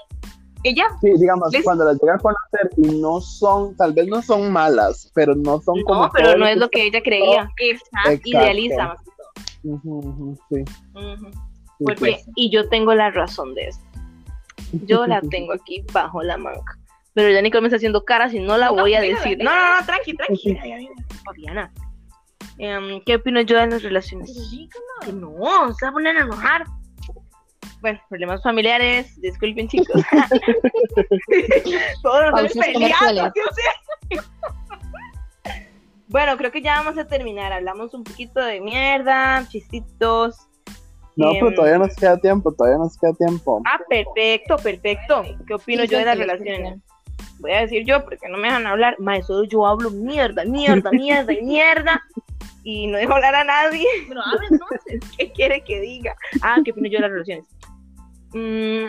y 0.69 0.75
ya, 0.75 0.87
Sí, 0.99 1.11
digamos, 1.19 1.53
cuando 1.63 1.85
las 1.85 2.01
llega 2.01 2.15
a 2.15 2.17
conocer 2.17 2.69
y 2.77 2.99
no 2.99 3.21
son, 3.21 3.75
tal 3.77 3.93
vez 3.93 4.07
no 4.07 4.21
son 4.23 4.51
malas, 4.51 5.11
pero 5.13 5.35
no 5.35 5.61
son 5.61 5.81
como. 5.83 6.03
No, 6.05 6.11
pero 6.11 6.35
no 6.37 6.47
es 6.47 6.57
lo 6.57 6.69
que 6.69 6.87
ella 6.87 7.01
creía. 7.03 7.47
exacto. 7.59 8.09
Exacto. 8.09 8.29
Idealiza 8.29 8.87
más 8.87 8.97
que 9.03 9.11
todo. 9.15 9.75
Ujú, 9.75 9.97
ujú, 9.99 10.37
sí, 10.49 10.63
Ujú. 10.95 11.31
sí, 11.31 11.83
Porque, 11.85 12.17
sí. 12.23 12.31
y 12.35 12.49
yo 12.51 12.67
tengo 12.69 12.95
la 12.95 13.11
razón 13.11 13.53
de 13.53 13.67
esto. 13.67 13.83
Yo 14.87 15.05
la 15.05 15.21
tengo 15.29 15.53
aquí 15.53 15.85
bajo 15.93 16.23
la 16.23 16.37
manga. 16.37 16.77
Pero 17.13 17.29
ya 17.29 17.41
Nicole 17.43 17.61
me 17.61 17.67
está 17.67 17.77
haciendo 17.77 18.03
caras 18.03 18.33
y 18.33 18.39
no 18.39 18.57
la 18.57 18.67
No, 18.67 18.73
voy 18.77 18.95
a 18.95 19.01
decir. 19.01 19.37
No, 19.37 19.55
no, 19.55 19.79
no, 19.79 19.85
tranqui, 19.85 20.15
tranqui. 20.15 20.57
Fabiana. 21.23 21.71
Em, 22.57 23.01
¿Qué 23.05 23.15
opino 23.17 23.39
yo 23.41 23.57
de 23.59 23.67
las 23.67 23.83
relaciones? 23.83 24.33
Que 25.05 25.11
no, 25.13 25.73
se 25.73 25.85
va 25.85 25.89
a 25.89 25.93
poner 25.93 26.17
a 26.17 26.21
enojar. 26.21 26.65
Bueno, 27.85 28.01
problemas 28.09 28.41
familiares, 28.41 29.21
disculpen 29.21 29.67
chicos. 29.67 30.01
Todos 32.01 32.31
nos 32.31 32.53
peleando. 32.53 33.31
Bueno, 36.07 36.35
creo 36.37 36.51
que 36.51 36.63
ya 36.63 36.81
vamos 36.81 36.97
a 36.97 37.05
terminar. 37.05 37.53
Hablamos 37.53 37.93
un 37.93 38.03
poquito 38.03 38.39
de 38.39 38.59
mierda, 38.59 39.45
chistitos. 39.49 40.35
No, 41.15 41.31
pero 41.33 41.49
Em, 41.49 41.55
todavía 41.55 41.77
nos 41.77 41.95
queda 41.95 42.17
tiempo, 42.17 42.51
todavía 42.53 42.79
nos 42.79 42.97
queda 42.97 43.13
tiempo. 43.13 43.61
Ah, 43.65 43.79
perfecto, 43.87 44.57
perfecto. 44.57 45.23
¿Qué 45.45 45.53
opino 45.53 45.83
Sí, 45.83 45.89
yo 45.89 45.99
de 45.99 46.05
las 46.05 46.17
relaciones? 46.17 46.79
Voy 47.37 47.51
a 47.51 47.61
decir 47.61 47.85
yo 47.85 48.03
porque 48.03 48.27
no 48.29 48.37
me 48.37 48.47
dejan 48.47 48.65
hablar. 48.65 48.95
Maestro, 48.97 49.43
yo 49.43 49.67
hablo 49.67 49.91
mierda, 49.91 50.43
mierda, 50.45 50.89
mierda 50.89 51.33
y 51.33 51.43
mierda. 51.43 52.01
Y 52.63 52.87
no 52.87 52.97
dejo 52.97 53.13
hablar 53.13 53.35
a 53.35 53.43
nadie. 53.43 53.85
Bueno, 54.07 54.21
habla 54.25 54.47
entonces. 54.49 55.01
¿Qué 55.17 55.31
quiere 55.31 55.63
que 55.63 55.79
diga? 55.81 56.15
Ah, 56.41 56.57
¿qué 56.65 56.71
opino 56.71 56.87
yo 56.87 56.97
de 56.97 57.01
las 57.01 57.11
relaciones? 57.11 57.45
Mm, 58.37 58.87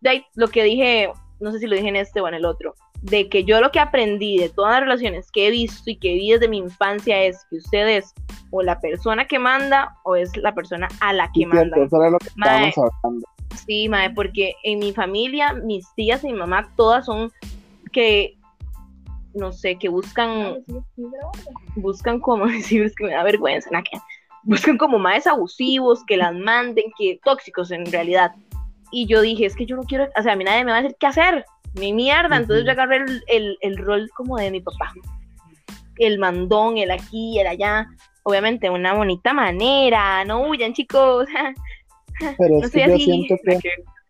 de 0.00 0.10
ahí, 0.10 0.24
lo 0.34 0.48
que 0.48 0.64
dije, 0.64 1.10
no 1.40 1.52
sé 1.52 1.60
si 1.60 1.66
lo 1.66 1.76
dije 1.76 1.88
en 1.88 1.96
este 1.96 2.20
o 2.20 2.28
en 2.28 2.34
el 2.34 2.44
otro, 2.44 2.74
de 3.02 3.28
que 3.28 3.44
yo 3.44 3.60
lo 3.60 3.70
que 3.70 3.78
aprendí 3.78 4.38
de 4.38 4.48
todas 4.48 4.72
las 4.72 4.80
relaciones 4.80 5.30
que 5.30 5.46
he 5.46 5.50
visto 5.50 5.88
y 5.90 5.96
que 5.96 6.14
vi 6.14 6.32
desde 6.32 6.48
mi 6.48 6.58
infancia 6.58 7.22
es 7.22 7.46
que 7.48 7.56
usted 7.58 7.86
es 7.88 8.12
o 8.50 8.62
la 8.62 8.80
persona 8.80 9.26
que 9.26 9.38
manda 9.38 9.94
o 10.04 10.16
es 10.16 10.36
la 10.36 10.54
persona 10.54 10.88
a 11.00 11.12
la 11.12 11.26
que 11.32 11.40
Sí, 11.40 11.46
manda. 11.46 11.76
cierto, 11.76 11.82
eso 11.84 11.96
era 12.02 12.10
lo 12.10 12.18
que 12.18 12.28
Mae. 12.34 12.68
estábamos 12.70 12.92
hablando. 13.04 13.26
Sí, 13.66 13.88
mae, 13.88 14.10
porque 14.10 14.54
en 14.64 14.78
mi 14.80 14.92
familia, 14.92 15.52
mis 15.52 15.86
tías 15.94 16.24
y 16.24 16.28
mi 16.28 16.38
mamá, 16.38 16.68
todas 16.76 17.06
son 17.06 17.30
que, 17.92 18.36
no 19.34 19.52
sé, 19.52 19.76
que 19.76 19.88
buscan, 19.88 20.64
buscan 21.76 22.20
como, 22.20 22.46
sí, 22.62 22.78
es 22.80 22.94
que 22.94 23.04
me 23.04 23.12
da 23.12 23.22
vergüenza, 23.22 23.70
buscan 24.42 24.76
como 24.78 24.98
más 24.98 25.26
abusivos, 25.26 26.04
que 26.06 26.16
las 26.16 26.34
manden, 26.34 26.86
que 26.98 27.20
tóxicos 27.24 27.70
en 27.70 27.86
realidad. 27.86 28.32
Y 28.90 29.06
yo 29.06 29.20
dije, 29.20 29.46
es 29.46 29.54
que 29.56 29.66
yo 29.66 29.76
no 29.76 29.82
quiero, 29.82 30.08
o 30.18 30.22
sea, 30.22 30.32
a 30.32 30.36
mí 30.36 30.44
nadie 30.44 30.64
me 30.64 30.72
va 30.72 30.78
a 30.78 30.82
decir 30.82 30.96
qué 30.98 31.06
hacer, 31.06 31.44
mi 31.74 31.92
mierda, 31.92 32.36
entonces 32.38 32.64
yo 32.64 32.72
agarré 32.72 32.96
el, 32.98 33.22
el, 33.28 33.58
el 33.60 33.76
rol 33.78 34.08
como 34.16 34.36
de 34.36 34.50
mi 34.50 34.60
papá. 34.60 34.92
El 35.98 36.18
mandón, 36.18 36.78
el 36.78 36.90
aquí, 36.90 37.38
el 37.38 37.46
allá, 37.46 37.86
obviamente 38.22 38.70
una 38.70 38.94
bonita 38.94 39.32
manera, 39.32 40.24
no 40.24 40.48
huyan 40.48 40.72
chicos, 40.72 41.26
Pero 42.38 42.58
no 42.58 42.64
es 42.64 42.70
que 42.72 42.86
yo 42.86 42.94
así. 42.94 43.04
siento 43.04 43.34
que 43.44 43.52
en 43.52 43.60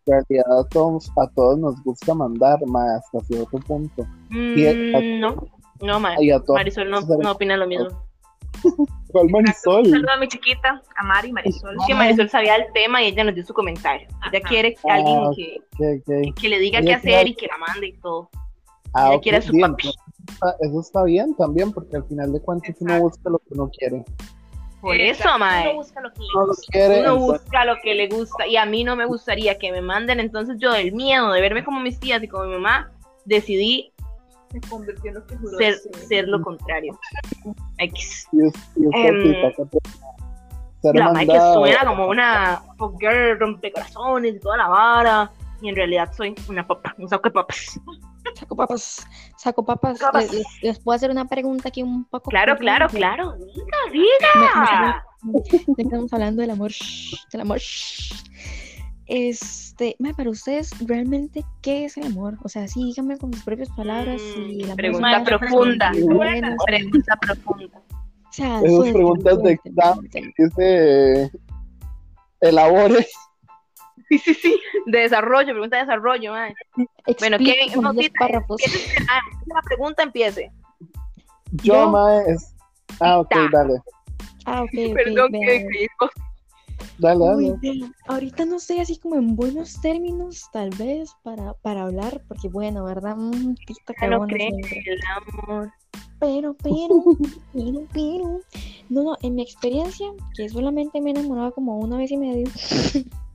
realidad 0.06 0.58
a 0.60 0.68
todos, 0.68 1.10
a 1.18 1.26
todos 1.34 1.58
nos 1.58 1.82
gusta 1.82 2.14
mandar 2.14 2.58
más 2.66 3.02
hasta 3.04 3.20
cierto 3.26 3.58
punto. 3.58 4.06
Y 4.30 4.66
a- 4.66 4.72
Mm, 4.72 5.20
no, 5.20 5.36
no, 5.82 6.00
ma- 6.00 6.14
Y 6.22 6.30
a 6.30 6.38
todos. 6.38 6.54
Marisol 6.58 6.88
no, 6.90 7.00
no 7.02 7.32
opina 7.32 7.56
lo 7.56 7.66
mismo. 7.66 7.88
¿Cuál 9.12 9.28
Marisol? 9.30 9.86
Saludos 9.86 10.10
a 10.14 10.16
mi 10.18 10.28
chiquita, 10.28 10.82
a 10.96 11.02
Mari 11.02 11.32
Marisol. 11.32 11.76
Es 11.80 11.86
que 11.86 11.94
Marisol 11.94 12.28
sabía 12.28 12.56
el 12.56 12.72
tema 12.72 13.02
y 13.02 13.06
ella 13.06 13.24
nos 13.24 13.34
dio 13.34 13.44
su 13.44 13.54
comentario. 13.54 14.06
Ella 14.30 14.38
Ajá. 14.38 14.48
quiere 14.48 14.74
que 14.74 14.80
Ah, 14.90 14.94
alguien 14.94 15.18
ok. 15.18 15.36
que, 15.36 15.60
Ok, 15.72 16.28
ok. 16.28 16.34
que 16.40 16.48
le 16.48 16.58
diga 16.58 16.78
Ella 16.80 16.86
qué 16.88 16.94
hacer 16.94 17.10
quiere- 17.12 17.30
y 17.30 17.34
que 17.34 17.46
la 17.46 17.58
mande 17.58 17.86
y 17.88 17.92
todo. 17.98 18.30
Ah, 18.92 19.06
Ella 19.08 19.16
ok, 19.16 19.22
quiere 19.22 19.38
a 19.38 19.42
su 19.42 19.52
bien, 19.52 19.70
papi. 19.70 19.88
está- 19.88 20.56
Eso 20.60 20.80
está 20.80 21.02
bien 21.04 21.34
también, 21.36 21.72
porque 21.72 21.96
al 21.96 22.04
final 22.04 22.32
de 22.32 22.40
cuentas 22.40 22.76
uno 22.80 23.00
busca 23.00 23.30
lo 23.30 23.38
que 23.38 23.46
uno 23.50 23.70
quiere. 23.70 24.04
Por 24.80 24.94
Exacto, 24.94 25.28
eso, 25.30 25.38
mae. 25.40 25.62
Uno 25.70 25.74
busca 25.78 26.00
lo 26.00 26.12
que 26.12 26.20
le 26.20 26.26
No 26.34 26.40
lo 26.42 26.46
gusta. 26.48 26.66
quiere. 26.72 27.00
Uno 27.00 27.16
busca 27.18 27.64
lo 27.64 27.76
que 27.82 27.94
le 27.94 28.08
gusta 28.08 28.46
y 28.46 28.56
a 28.56 28.64
mí 28.66 28.84
no 28.84 28.94
me 28.94 29.06
gustaría 29.06 29.58
que 29.58 29.72
me 29.72 29.80
manden. 29.80 30.20
Entonces 30.20 30.56
yo 30.60 30.72
del 30.72 30.92
miedo 30.92 31.32
de 31.32 31.40
verme 31.40 31.64
como 31.64 31.80
mis 31.80 31.98
tías 31.98 32.22
y 32.22 32.28
como 32.28 32.44
mi 32.44 32.52
mamá, 32.54 32.92
decidí 33.24 33.92
Se 34.50 34.60
convirtió 34.62 35.10
en 35.10 35.14
lo 35.16 35.26
que 35.26 35.36
juró 35.36 35.58
ser, 35.58 35.74
ser. 35.78 35.94
ser 35.96 36.28
lo 36.28 36.40
contrario. 36.42 36.98
X. 37.78 38.26
Em, 38.32 38.50
¿qué 38.52 38.88
opina? 39.10 39.52
Ser 40.80 40.94
La 40.94 41.12
madre 41.12 41.26
que 41.26 41.40
suena 41.54 41.84
como 41.86 42.06
una 42.08 42.62
pop 42.78 42.94
girl, 43.00 43.38
rompecorazones 43.38 44.36
y 44.36 44.38
toda 44.40 44.56
la 44.56 44.68
vara. 44.68 45.30
Y 45.60 45.68
en 45.70 45.76
realidad 45.76 46.12
soy 46.16 46.34
una 46.48 46.64
papa, 46.66 46.94
un 46.98 47.08
saco 47.08 47.28
de 47.28 47.32
papas. 47.32 47.80
Saco 48.34 48.54
papas, 48.54 49.06
saco 49.36 49.64
papas. 49.64 49.98
Papas. 49.98 50.32
Les, 50.32 50.46
les- 50.62 50.78
puedo 50.78 50.94
hacer 50.94 51.10
una 51.10 51.24
pregunta 51.24 51.68
aquí 51.68 51.82
un 51.82 52.04
poco. 52.04 52.30
Claro, 52.30 52.56
claro, 52.56 52.86
claro. 52.88 53.34
Diga, 53.36 53.78
diga. 53.92 55.04
me- 55.22 55.42
estamos 55.82 56.12
hablando 56.12 56.42
del 56.42 56.50
amor, 56.52 56.70
del 57.32 57.40
amor. 57.40 57.58
Este, 59.08 59.96
mae, 59.98 60.12
para 60.12 60.28
ustedes, 60.30 60.70
¿realmente 60.86 61.42
qué 61.62 61.86
es 61.86 61.96
el 61.96 62.04
amor? 62.06 62.36
O 62.42 62.48
sea, 62.48 62.68
sí, 62.68 62.84
díganme 62.84 63.16
con 63.16 63.32
sus 63.32 63.42
propias 63.42 63.70
palabras. 63.70 64.20
Mm, 64.36 64.50
y 64.50 64.62
es 64.64 64.74
pregunta 64.76 65.24
profunda. 65.24 65.92
Bueno, 66.14 66.56
Pregunta 66.66 67.16
profunda. 67.16 67.78
o 67.78 68.32
sea, 68.32 68.60
Esas 68.62 68.92
preguntas 68.92 69.42
de 69.42 69.56
suéltenme, 69.56 69.60
examen. 69.64 70.10
suéltenme. 70.10 70.34
Dice, 70.36 71.32
elabore. 72.42 73.06
Sí, 74.10 74.18
sí, 74.18 74.34
sí. 74.34 74.60
De 74.86 75.00
desarrollo, 75.00 75.52
pregunta 75.52 75.76
de 75.76 75.82
desarrollo, 75.82 76.32
madre. 76.32 76.54
Bueno, 77.18 77.36
Kevin, 77.38 77.82
no, 77.82 77.92
10 77.92 78.06
Tita, 78.12 78.18
párrafos. 78.26 78.60
ah, 79.10 79.20
la 79.46 79.60
pregunta 79.62 80.02
empiece. 80.02 80.50
Yo, 81.62 81.74
Yo- 81.92 82.20
es 82.26 82.54
Ah, 83.00 83.18
ok, 83.20 83.34
dale. 83.52 83.74
Ah, 84.46 84.62
ok, 84.62 84.70
ok. 84.88 84.94
Perdón, 84.94 85.32
vean, 85.32 85.66
Dale, 86.98 87.24
Uy, 87.36 87.54
dale. 87.62 87.92
ahorita 88.08 88.44
no 88.44 88.58
sé, 88.58 88.80
así 88.80 88.98
como 88.98 89.14
en 89.14 89.36
buenos 89.36 89.80
términos, 89.80 90.48
tal 90.52 90.70
vez, 90.70 91.12
para, 91.22 91.54
para 91.54 91.84
hablar, 91.84 92.22
porque 92.26 92.48
bueno, 92.48 92.84
¿verdad? 92.84 93.16
Mm, 93.16 93.54
tita 93.54 93.94
ya 94.00 94.08
no 94.08 94.26
creen 94.26 94.54
el 94.54 95.00
amor. 95.16 95.72
Pero, 96.18 96.56
pero, 96.60 97.04
pero, 97.52 97.86
pero. 97.92 98.40
No, 98.88 99.04
no, 99.04 99.16
en 99.22 99.36
mi 99.36 99.42
experiencia, 99.42 100.08
que 100.34 100.48
solamente 100.48 101.00
me 101.00 101.10
he 101.10 101.12
enamorado 101.12 101.52
como 101.52 101.78
una 101.78 101.96
vez 101.98 102.10
y 102.10 102.16
medio. 102.16 102.48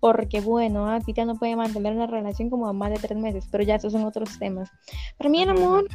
Porque, 0.00 0.40
bueno, 0.40 0.88
ah, 0.88 1.00
Tita 1.00 1.24
no 1.24 1.36
puede 1.36 1.54
mantener 1.54 1.94
una 1.94 2.06
relación 2.06 2.50
como 2.50 2.72
más 2.72 2.90
de 2.90 2.98
tres 2.98 3.18
meses, 3.18 3.46
pero 3.50 3.62
ya 3.62 3.76
esos 3.76 3.92
son 3.92 4.04
otros 4.04 4.38
temas. 4.38 4.70
Para 5.16 5.30
mí, 5.30 5.42
el 5.42 5.50
amor, 5.50 5.86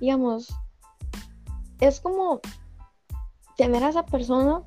digamos, 0.00 0.52
es 1.80 2.00
como 2.00 2.40
tener 3.56 3.84
a 3.84 3.90
esa 3.90 4.04
persona 4.06 4.62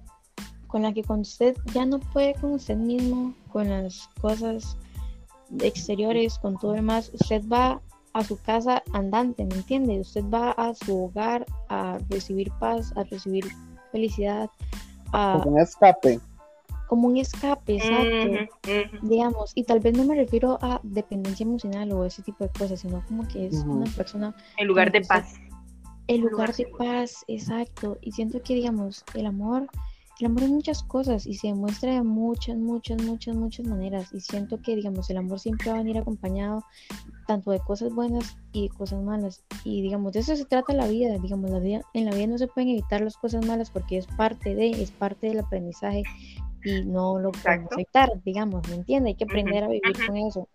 con 0.75 0.81
la 0.81 0.91
que 0.91 1.05
cuando 1.05 1.21
usted 1.21 1.55
ya 1.73 1.85
no 1.85 2.01
puede 2.01 2.33
con 2.33 2.51
usted 2.51 2.75
mismo, 2.75 3.33
con 3.53 3.69
las 3.69 4.09
cosas 4.19 4.75
exteriores, 5.61 6.37
con 6.37 6.57
todo 6.59 6.71
lo 6.71 6.75
demás, 6.75 7.11
usted 7.13 7.41
va 7.47 7.81
a 8.11 8.23
su 8.25 8.35
casa 8.41 8.83
andante, 8.91 9.45
¿me 9.45 9.55
entiende? 9.55 10.01
Usted 10.01 10.25
va 10.25 10.51
a 10.51 10.73
su 10.73 11.05
hogar 11.05 11.45
a 11.69 11.97
recibir 12.09 12.51
paz, 12.59 12.91
a 12.97 13.05
recibir 13.05 13.45
felicidad, 13.93 14.49
a, 15.13 15.39
Como 15.41 15.55
un 15.55 15.61
escape. 15.61 16.19
como 16.89 17.07
un 17.07 17.15
escape, 17.15 17.77
exacto. 17.77 18.99
Digamos, 19.03 19.53
y 19.55 19.63
tal 19.63 19.79
vez 19.79 19.95
no 19.97 20.03
me 20.03 20.15
refiero 20.15 20.57
a 20.61 20.81
dependencia 20.83 21.45
emocional 21.45 21.89
o 21.93 22.03
ese 22.03 22.21
tipo 22.21 22.43
de 22.43 22.49
cosas, 22.49 22.81
sino 22.81 23.01
como 23.07 23.25
que 23.29 23.45
es 23.47 23.63
una 23.63 23.89
persona 23.91 24.35
En 24.57 24.67
lugar 24.67 24.91
de 24.91 24.99
paz. 24.99 25.35
el 26.07 26.17
lugar 26.19 26.31
lugar 26.33 26.47
de 26.49 26.53
seguro. 26.65 26.77
paz, 26.79 27.23
exacto. 27.29 27.97
Y 28.01 28.11
siento 28.11 28.41
que, 28.43 28.55
digamos, 28.55 29.05
el 29.13 29.25
amor, 29.25 29.69
el 30.19 30.27
amor 30.27 30.43
es 30.43 30.49
muchas 30.49 30.83
cosas 30.83 31.25
y 31.25 31.33
se 31.33 31.47
demuestra 31.47 31.93
de 31.93 32.01
muchas, 32.01 32.57
muchas, 32.57 33.01
muchas, 33.03 33.35
muchas 33.35 33.67
maneras. 33.67 34.13
Y 34.13 34.21
siento 34.21 34.61
que, 34.61 34.75
digamos, 34.75 35.09
el 35.09 35.17
amor 35.17 35.39
siempre 35.39 35.69
va 35.69 35.75
a 35.75 35.79
venir 35.79 35.97
acompañado 35.97 36.63
tanto 37.27 37.51
de 37.51 37.59
cosas 37.59 37.93
buenas 37.93 38.37
y 38.53 38.69
de 38.69 38.75
cosas 38.75 39.01
malas. 39.03 39.43
Y, 39.63 39.81
digamos, 39.81 40.13
de 40.13 40.19
eso 40.21 40.35
se 40.35 40.45
trata 40.45 40.73
la 40.73 40.87
vida. 40.87 41.17
Digamos, 41.17 41.49
la 41.51 41.59
vida, 41.59 41.81
en 41.93 42.05
la 42.05 42.15
vida 42.15 42.27
no 42.27 42.37
se 42.37 42.47
pueden 42.47 42.69
evitar 42.69 43.01
las 43.01 43.17
cosas 43.17 43.45
malas 43.45 43.69
porque 43.71 43.97
es 43.97 44.07
parte 44.07 44.55
de, 44.55 44.69
es 44.69 44.91
parte 44.91 45.27
del 45.27 45.39
aprendizaje 45.39 46.03
y 46.63 46.83
no 46.83 47.19
lo 47.19 47.31
podemos 47.31 47.71
evitar, 47.73 48.09
digamos, 48.23 48.67
¿me 48.69 48.75
entiende? 48.75 49.09
Hay 49.09 49.15
que 49.15 49.25
aprender 49.25 49.63
a 49.63 49.67
vivir 49.67 50.05
con 50.07 50.17
eso. 50.17 50.49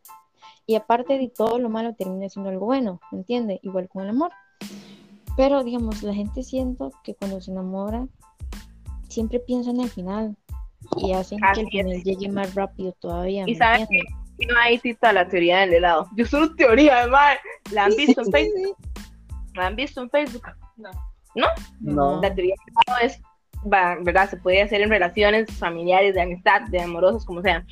Y 0.66 0.75
aparte 0.75 1.18
de 1.18 1.29
todo 1.29 1.59
lo 1.59 1.68
malo 1.68 1.94
termina 1.94 2.29
siendo 2.29 2.51
algo 2.51 2.66
bueno, 2.66 3.01
¿me 3.12 3.18
entiende? 3.18 3.61
Igual 3.62 3.88
con 3.88 4.05
el 4.05 4.11
amor. 4.11 4.33
Pero, 5.37 5.64
digamos, 5.64 6.03
la 6.03 6.14
gente 6.14 6.42
siento 6.42 6.92
que 7.05 7.14
cuando 7.14 7.40
se 7.40 7.51
enamora, 7.51 8.09
siempre 9.11 9.40
piensa 9.40 9.70
en 9.70 9.81
el 9.81 9.90
final 9.90 10.37
y 10.96 11.12
hacen 11.12 11.38
que 11.40 11.61
el 11.61 11.66
es. 11.66 11.70
final 11.70 12.03
llegue 12.03 12.29
más 12.29 12.55
rápido 12.55 12.92
todavía. 13.01 13.44
Y 13.46 13.53
¿me 13.53 13.59
saben 13.59 13.83
entiende? 13.83 14.09
Y 14.38 14.46
no 14.46 14.59
hay 14.59 14.79
cita 14.79 15.12
la 15.12 15.29
teoría 15.29 15.61
del 15.61 15.75
helado. 15.75 16.09
Yo 16.16 16.25
solo 16.25 16.55
teoría, 16.55 17.01
además. 17.01 17.37
¿La 17.73 17.85
han 17.85 17.94
visto 17.94 18.23
en 18.23 18.33
Facebook? 18.33 18.77
¿La 19.55 19.66
han 19.66 19.77
visto 19.77 20.01
en 20.01 20.11
Facebook? 20.11 20.46
No. 21.35 22.20
La 22.23 22.35
teoría 22.35 22.55
del 22.64 22.75
helado 22.87 23.07
es, 23.07 23.20
¿verdad? 23.64 24.31
Se 24.31 24.38
puede 24.38 24.62
hacer 24.62 24.81
en 24.81 24.88
relaciones 24.88 25.51
familiares, 25.59 26.14
de 26.14 26.23
amistad, 26.23 26.62
de 26.70 26.81
amorosos, 26.81 27.27
como 27.27 27.42
sea. 27.42 27.66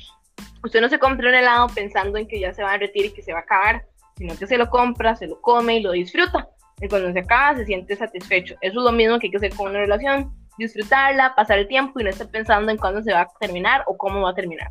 Usted 0.63 0.81
no 0.81 0.89
se 0.89 0.99
compra 0.99 1.29
un 1.29 1.35
helado 1.35 1.67
pensando 1.69 2.19
en 2.19 2.27
que 2.27 2.39
ya 2.39 2.53
se 2.53 2.61
va 2.61 2.73
a 2.73 2.77
retirar 2.77 3.07
y 3.07 3.13
que 3.13 3.23
se 3.23 3.33
va 3.33 3.39
a 3.39 3.43
acabar, 3.43 3.85
sino 4.17 4.37
que 4.37 4.45
se 4.45 4.57
lo 4.57 4.69
compra, 4.69 5.15
se 5.15 5.25
lo 5.25 5.41
come 5.41 5.77
y 5.77 5.81
lo 5.81 5.93
disfruta. 5.93 6.47
Y 6.81 6.87
cuando 6.87 7.11
se 7.11 7.19
acaba, 7.19 7.57
se 7.57 7.65
siente 7.65 7.95
satisfecho. 7.95 8.55
Eso 8.61 8.79
es 8.79 8.85
lo 8.85 8.91
mismo 8.91 9.17
que 9.17 9.27
hay 9.27 9.31
que 9.31 9.37
hacer 9.37 9.55
con 9.55 9.71
una 9.71 9.79
relación. 9.79 10.31
Disfrutarla, 10.59 11.33
pasar 11.35 11.57
el 11.57 11.67
tiempo 11.67 11.99
y 11.99 12.03
no 12.03 12.09
estar 12.09 12.29
pensando 12.29 12.71
en 12.71 12.77
cuándo 12.77 13.01
se 13.01 13.13
va 13.13 13.21
a 13.21 13.27
terminar 13.39 13.83
o 13.87 13.97
cómo 13.97 14.21
va 14.21 14.31
a 14.31 14.35
terminar. 14.35 14.69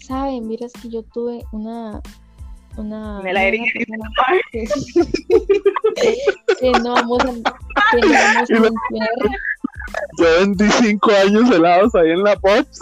Saben, 0.00 0.46
miras 0.46 0.72
que 0.72 0.88
yo 0.88 1.02
tuve 1.04 1.44
una. 1.52 2.00
Una. 2.76 3.20
Una 3.20 3.30
heladería. 3.30 3.62
una 3.88 4.10
que, 4.52 4.64
que 6.60 6.72
no 6.72 6.94
vamos 6.94 7.18
a, 7.20 7.26
que 7.26 8.00
no 8.00 8.12
vamos 8.12 8.50
a 8.50 8.54
mencionar. 8.54 9.10
Yo 10.18 10.26
25 10.46 11.10
años 11.12 11.50
helados 11.50 11.94
ahí 11.94 12.10
en 12.10 12.22
la 12.22 12.36
Pops. 12.36 12.80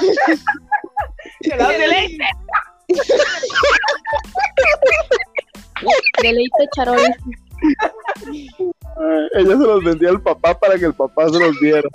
Helado 1.40 1.70
de 1.70 1.88
leche. 1.88 2.18
Deleite 6.22 6.68
charoles. 6.76 7.16
Ay, 8.26 8.73
Ella 9.34 9.50
se 9.50 9.56
los 9.56 9.84
vendía 9.84 10.10
al 10.10 10.22
papá 10.22 10.58
para 10.58 10.78
que 10.78 10.86
el 10.86 10.94
papá 10.94 11.28
se 11.28 11.38
los 11.38 11.60
diera. 11.60 11.88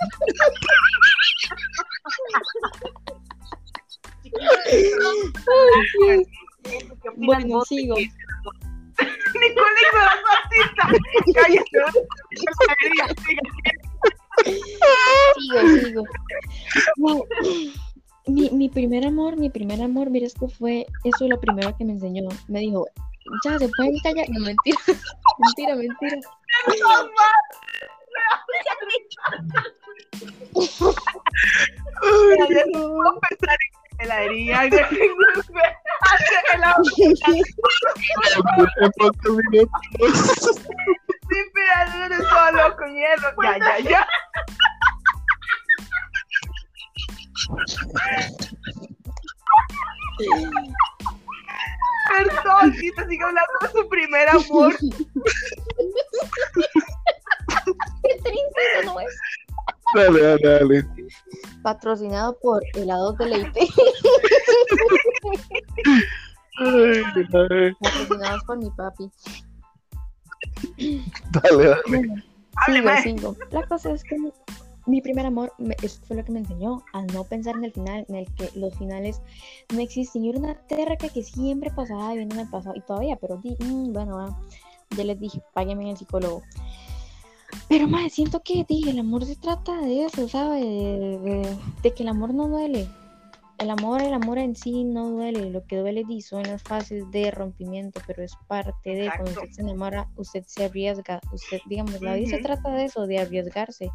¿Qué 4.62 4.92
opinas 7.08 7.16
Bueno, 7.16 7.64
sigo. 7.64 7.96
Nicole 7.96 8.20
hizo 9.86 9.98
la 9.98 10.16
cosita. 10.26 10.82
Cállate. 11.34 11.78
Sigo, 15.36 15.58
sigo. 15.84 16.02
Mi, 18.26 18.50
mi 18.50 18.68
primer 18.68 19.06
amor, 19.06 19.36
mi 19.36 19.50
primer 19.50 19.82
amor, 19.82 20.10
mira, 20.10 20.26
esto 20.26 20.48
fue, 20.48 20.86
eso 21.04 21.24
es 21.24 21.30
lo 21.30 21.40
primero 21.40 21.76
que 21.76 21.84
me 21.84 21.92
enseñó. 21.92 22.28
Me 22.48 22.60
dijo, 22.60 22.86
ya, 23.44 23.58
se 23.58 23.68
pueden 23.76 23.98
callar. 24.02 24.26
No, 24.30 24.40
mentira, 24.40 24.78
mentira, 25.38 25.76
mentira. 25.76 26.16
Pensar 33.28 33.58
en 33.98 34.04
heladería. 34.04 34.62
Minutos. 34.62 35.46
sin 41.28 41.46
pedazos 41.52 42.28
solo 42.28 42.76
con. 42.76 42.90
Ya, 42.96 43.58
ya, 43.58 43.78
ya. 43.78 44.02
Perdón, 52.10 52.74
si 52.74 52.92
te 52.92 53.06
sigo 53.06 53.26
hablando 53.26 53.52
de 53.62 53.68
su 53.68 53.88
primer 53.88 54.28
amor. 54.28 54.76
Qué 58.02 58.14
triste, 58.22 58.60
eso 58.80 58.92
no 58.92 59.00
es. 59.00 59.16
Dale, 59.94 60.20
dale, 60.20 60.58
dale. 60.58 60.86
Patrocinado 61.62 62.38
por 62.40 62.62
helados 62.74 63.16
de 63.18 63.26
leite. 63.26 63.68
Patrocinados 67.80 68.44
por 68.44 68.58
mi 68.58 68.70
papi. 68.70 69.10
Dale, 71.30 71.64
dale. 71.64 71.82
Bueno, 71.86 72.22
sigo, 72.66 72.96
sigo. 73.02 73.36
La 73.50 73.62
cosa 73.66 73.92
es 73.92 74.02
que 74.04 74.16
mi 74.86 75.00
primer 75.00 75.26
amor, 75.26 75.52
eso 75.82 76.00
fue 76.06 76.16
lo 76.16 76.24
que 76.24 76.32
me 76.32 76.40
enseñó 76.40 76.82
a 76.92 77.02
no 77.02 77.24
pensar 77.24 77.56
en 77.56 77.64
el 77.64 77.72
final, 77.72 78.04
en 78.08 78.14
el 78.16 78.26
que 78.34 78.50
los 78.58 78.74
finales 78.76 79.20
no 79.74 79.80
existen. 79.80 80.24
Yo 80.24 80.30
era 80.30 80.38
una 80.38 80.54
terca 80.66 81.08
que 81.08 81.22
siempre 81.22 81.70
pasaba 81.70 82.14
viendo 82.14 82.34
en 82.34 82.42
el 82.42 82.48
pasado, 82.50 82.74
y 82.76 82.80
todavía, 82.80 83.16
pero 83.16 83.36
di- 83.38 83.56
mm, 83.58 83.92
bueno, 83.92 84.18
ah, 84.18 84.40
ya 84.96 85.04
les 85.04 85.18
dije, 85.20 85.42
páguenme 85.54 85.84
en 85.84 85.90
el 85.90 85.96
psicólogo. 85.96 86.42
Pero 87.68 87.88
más, 87.88 88.12
siento 88.12 88.40
que 88.40 88.64
dije, 88.68 88.90
el 88.90 88.98
amor 89.00 89.24
se 89.24 89.36
trata 89.36 89.80
de 89.80 90.04
eso, 90.04 90.28
¿sabes? 90.28 90.62
De- 90.64 91.56
de 91.82 91.94
que 91.94 92.02
el 92.02 92.08
amor 92.08 92.32
no 92.34 92.48
duele. 92.48 92.88
El 93.60 93.68
amor, 93.68 94.00
el 94.00 94.14
amor 94.14 94.38
en 94.38 94.56
sí 94.56 94.84
no 94.84 95.10
duele. 95.10 95.50
Lo 95.50 95.66
que 95.66 95.76
duele 95.76 96.04
son 96.22 96.44
las 96.44 96.62
fases 96.62 97.08
de 97.10 97.30
rompimiento, 97.30 98.00
pero 98.06 98.22
es 98.22 98.32
parte 98.48 98.90
de 98.90 99.10
cuando 99.14 99.30
Exacto. 99.32 99.44
usted 99.44 99.54
se 99.54 99.60
enamora, 99.62 100.08
usted 100.16 100.44
se 100.46 100.64
arriesga. 100.64 101.20
Usted, 101.30 101.60
digamos, 101.66 102.00
la 102.00 102.14
vida 102.14 102.30
se 102.30 102.36
Ujú. 102.36 102.44
trata 102.44 102.70
de 102.74 102.84
eso, 102.86 103.06
de 103.06 103.18
arriesgarse. 103.18 103.90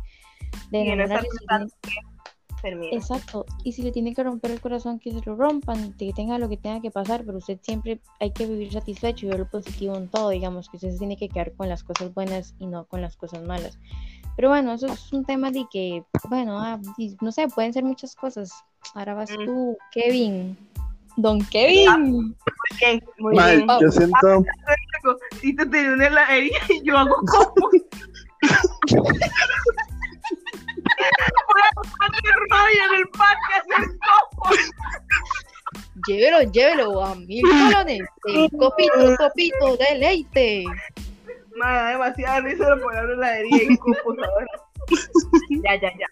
De 0.70 0.84
Y 0.84 0.90
enamorarse. 0.90 1.28
termina. 2.62 2.96
Exacto. 2.96 3.46
Y 3.64 3.72
si 3.72 3.82
le 3.82 3.92
tiene 3.92 4.14
que 4.14 4.24
romper 4.24 4.52
el 4.52 4.62
corazón, 4.62 5.00
que 5.00 5.12
se 5.12 5.22
lo 5.26 5.36
rompan, 5.36 5.94
que 5.94 6.14
tenga 6.14 6.38
lo 6.38 6.48
que 6.48 6.58
tenga 6.58 6.80
que 6.80 6.92
pasar, 6.92 7.24
pero 7.26 7.40
usted 7.40 7.60
siempre 7.62 8.00
hay 8.20 8.32
que 8.32 8.46
vivir 8.46 8.72
satisfecho 8.72 9.26
y 9.26 9.30
ver 9.30 9.40
lo 9.40 9.50
positivo 9.50 9.96
en 9.96 10.10
todo, 10.10 10.30
digamos, 10.30 10.70
que 10.70 10.78
usted 10.78 10.92
se 10.92 11.00
tiene 11.00 11.18
que 11.18 11.28
quedar 11.30 11.54
con 11.54 11.70
las 11.70 11.84
cosas 11.84 12.14
buenas 12.14 12.54
y 12.60 12.68
no 12.68 12.86
con 12.86 13.02
las 13.02 13.18
cosas 13.18 13.44
malas. 13.44 13.80
Pero 14.36 14.50
bueno, 14.50 14.74
eso 14.74 14.88
es 14.88 15.12
un 15.14 15.26
tema 15.26 15.50
de 15.50 15.66
que, 15.72 16.04
bueno, 16.30 16.60
ah, 16.60 16.80
no 17.22 17.32
sé, 17.32 17.48
pueden 17.48 17.74
ser 17.74 17.84
muchas 17.84 18.16
cosas. 18.16 18.52
Ahora 18.94 19.14
vas 19.16 19.32
Mm. 19.32 19.46
tú, 19.46 19.78
Kevin. 19.92 20.58
Don 21.18 21.40
Kevin. 21.46 22.36
Ok, 22.46 23.02
muy 23.20 23.36
Mae, 23.36 23.56
bien. 23.58 23.68
yo 23.82 23.90
siento, 23.92 24.18
Luego, 24.22 24.46
Si 25.40 25.56
te 25.56 25.66
tengo 25.66 25.94
una 25.94 26.08
heladería 26.08 26.60
y 26.70 26.84
yo 26.84 26.98
hago 26.98 27.16
como. 27.26 27.70
Voy 27.70 27.86
a 31.62 31.64
hacer 32.06 32.36
rabia 32.50 32.84
en 32.90 32.96
el 33.00 33.08
parque 33.10 33.54
a 33.54 33.56
hacer 33.60 33.84
como. 34.00 34.32
Llévelo, 36.08 36.40
llévelo 36.52 37.04
a 37.04 37.16
mil 37.16 37.42
colones. 37.44 38.02
El 38.26 38.50
copito, 38.52 39.16
copito 39.18 39.78
de 39.78 39.96
leite. 39.98 40.66
Me 41.56 41.66
da 41.66 41.90
demasiada 41.92 42.42
risa 42.42 42.76
la 42.76 42.86
palabra 42.86 43.14
heladería 43.14 43.64
y 43.64 43.78
cupos 43.78 44.18
ahora. 44.18 44.48
ya, 45.64 45.76
ya, 45.82 45.90
ya. 45.98 46.08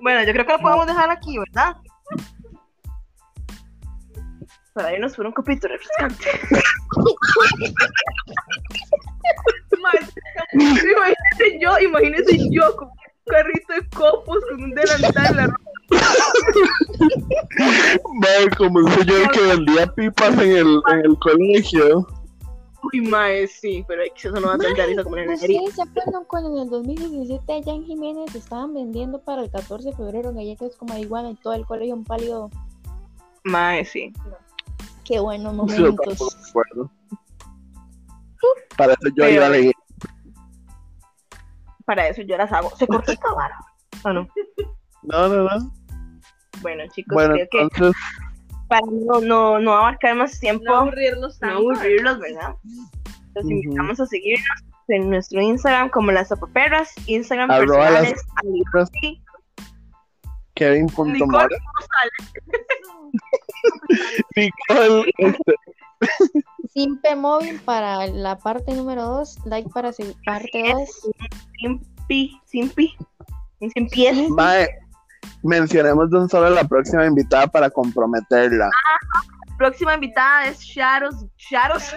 Bueno, 0.00 0.22
yo 0.24 0.32
creo 0.32 0.46
que 0.46 0.52
lo 0.52 0.58
podemos 0.60 0.86
dejar 0.86 1.10
aquí, 1.10 1.36
¿verdad? 1.38 1.76
Para 4.74 4.92
irnos 4.92 5.14
por 5.14 5.26
un 5.26 5.32
copito 5.32 5.68
refrescante. 5.68 6.24
imagínese 10.82 11.58
yo, 11.60 11.78
imagínese 11.78 12.50
yo 12.50 12.74
con 12.76 12.88
un 12.88 12.94
carrito 13.26 13.72
de 13.72 13.88
copos, 13.90 14.38
con 14.50 14.64
un 14.64 14.70
delantal 14.70 15.26
en 15.26 15.36
la 15.36 15.46
ropa. 15.46 15.64
Mae, 18.20 18.50
como 18.56 18.80
un 18.80 18.90
señor 18.92 19.30
que 19.30 19.40
vendía 19.40 19.86
pipas 19.94 20.34
en 20.38 20.50
el, 20.50 20.82
en 20.88 20.98
el 21.04 21.18
colegio. 21.18 22.06
Uy, 22.92 23.00
mae, 23.00 23.46
sí, 23.46 23.84
pero 23.88 24.02
eso 24.02 24.30
no 24.32 24.48
va 24.48 24.54
a 24.54 24.58
tener 24.58 24.88
risa 24.88 25.04
como 25.04 25.16
en 25.16 25.26
la 25.26 25.32
heladería. 25.34 25.62
¿Ustedes 25.62 25.76
se 25.76 25.82
acuerdan 25.82 26.24
cuando 26.26 26.52
en 26.52 26.62
el 26.64 26.70
2017 26.70 27.52
allá 27.52 27.72
en 27.72 27.84
Jiménez 27.84 28.34
estaban 28.34 28.74
vendiendo 28.74 29.20
para 29.20 29.42
el 29.42 29.50
14 29.50 29.90
de 29.90 29.96
febrero 29.96 30.32
galletas 30.32 30.76
con 30.76 30.88
marihuana 30.88 31.30
y 31.30 31.36
todo 31.36 31.54
el 31.54 31.64
colegio 31.64 31.94
un 31.94 32.04
pálido? 32.04 32.50
Mae, 33.44 33.84
sí. 33.84 34.12
Qué 35.04 35.20
buenos 35.20 35.54
momentos. 35.54 35.96
tampoco 36.04 36.30
me 36.42 36.48
acuerdo. 36.48 36.90
Para 38.76 38.92
eso 38.94 39.08
yo 39.16 39.28
iba 39.28 39.46
a 39.46 39.50
leer. 39.50 39.74
Para 41.86 42.08
eso 42.08 42.22
yo 42.22 42.36
las 42.36 42.52
hago. 42.52 42.70
Se 42.76 42.86
cortó 42.86 43.12
esta 43.12 43.32
vara. 43.32 43.56
¿O 44.04 44.12
no? 44.12 44.28
No, 45.02 45.28
no, 45.28 45.42
no. 45.44 45.72
Bueno, 46.62 46.84
chicos, 46.92 47.14
Bueno, 47.14 47.34
creo 47.50 47.68
que 47.70 47.92
para 48.68 48.86
no, 48.90 49.20
no, 49.20 49.58
no 49.58 49.74
abarcar 49.74 50.16
más 50.16 50.38
tiempo, 50.40 50.64
No 50.64 50.76
aburrirlos 50.76 51.34
no 51.40 51.48
tanto. 51.48 51.56
aburrirlos, 51.58 52.18
¿verdad? 52.18 52.54
Los 53.34 53.44
invitamos 53.50 54.00
a 54.00 54.06
seguirnos 54.06 54.48
en 54.88 55.10
nuestro 55.10 55.40
Instagram 55.42 55.90
como 55.90 56.12
las 56.12 56.28
zapaperras, 56.28 56.92
Instagram 57.06 57.50
Arroba 57.50 57.90
las 57.90 58.12
personales, 58.12 59.22
Kevin.mora. 60.54 61.48
Nicole, 64.36 65.12
este, 65.18 65.54
Simpe 66.72 67.14
móvil 67.14 67.60
para 67.60 68.06
la 68.06 68.36
parte 68.38 68.74
número 68.74 69.02
2, 69.02 69.46
like 69.46 69.70
para 69.70 69.92
su 69.92 70.14
parte 70.24 70.72
2. 70.72 70.88
Simpi, 71.60 72.40
Simpi, 72.44 72.96
sin 73.72 73.88
pies. 73.88 74.28
Mae, 74.30 74.68
mencionemos 75.42 76.10
de 76.10 76.18
un 76.18 76.28
solo 76.28 76.50
la 76.50 76.64
próxima 76.64 77.06
invitada 77.06 77.46
para 77.46 77.70
comprometerla. 77.70 78.70
Próxima 79.56 79.94
invitada 79.94 80.48
es 80.48 80.58
Sharos, 80.58 81.14
Sharos. 81.36 81.94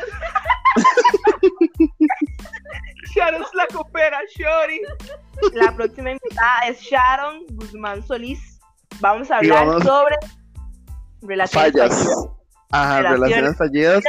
Sharos 3.15 3.47
la 3.55 3.65
coopera, 3.67 4.19
Shori. 4.35 4.81
La 5.53 5.71
próxima 5.75 6.11
invitada 6.11 6.59
es 6.67 6.79
Sharon 6.81 7.45
Guzmán 7.49 8.05
Solís. 8.05 8.59
Vamos 8.99 9.31
a 9.31 9.37
hablar 9.37 9.65
vamos- 9.65 9.83
sobre 9.83 10.15
relaciones 11.21 11.73
Fallas. 11.73 11.95
fallidas. 11.95 12.27
Ajá, 12.71 12.97
Relaciones. 13.01 13.19
relaciones 13.19 13.57
fallidas. 13.57 14.03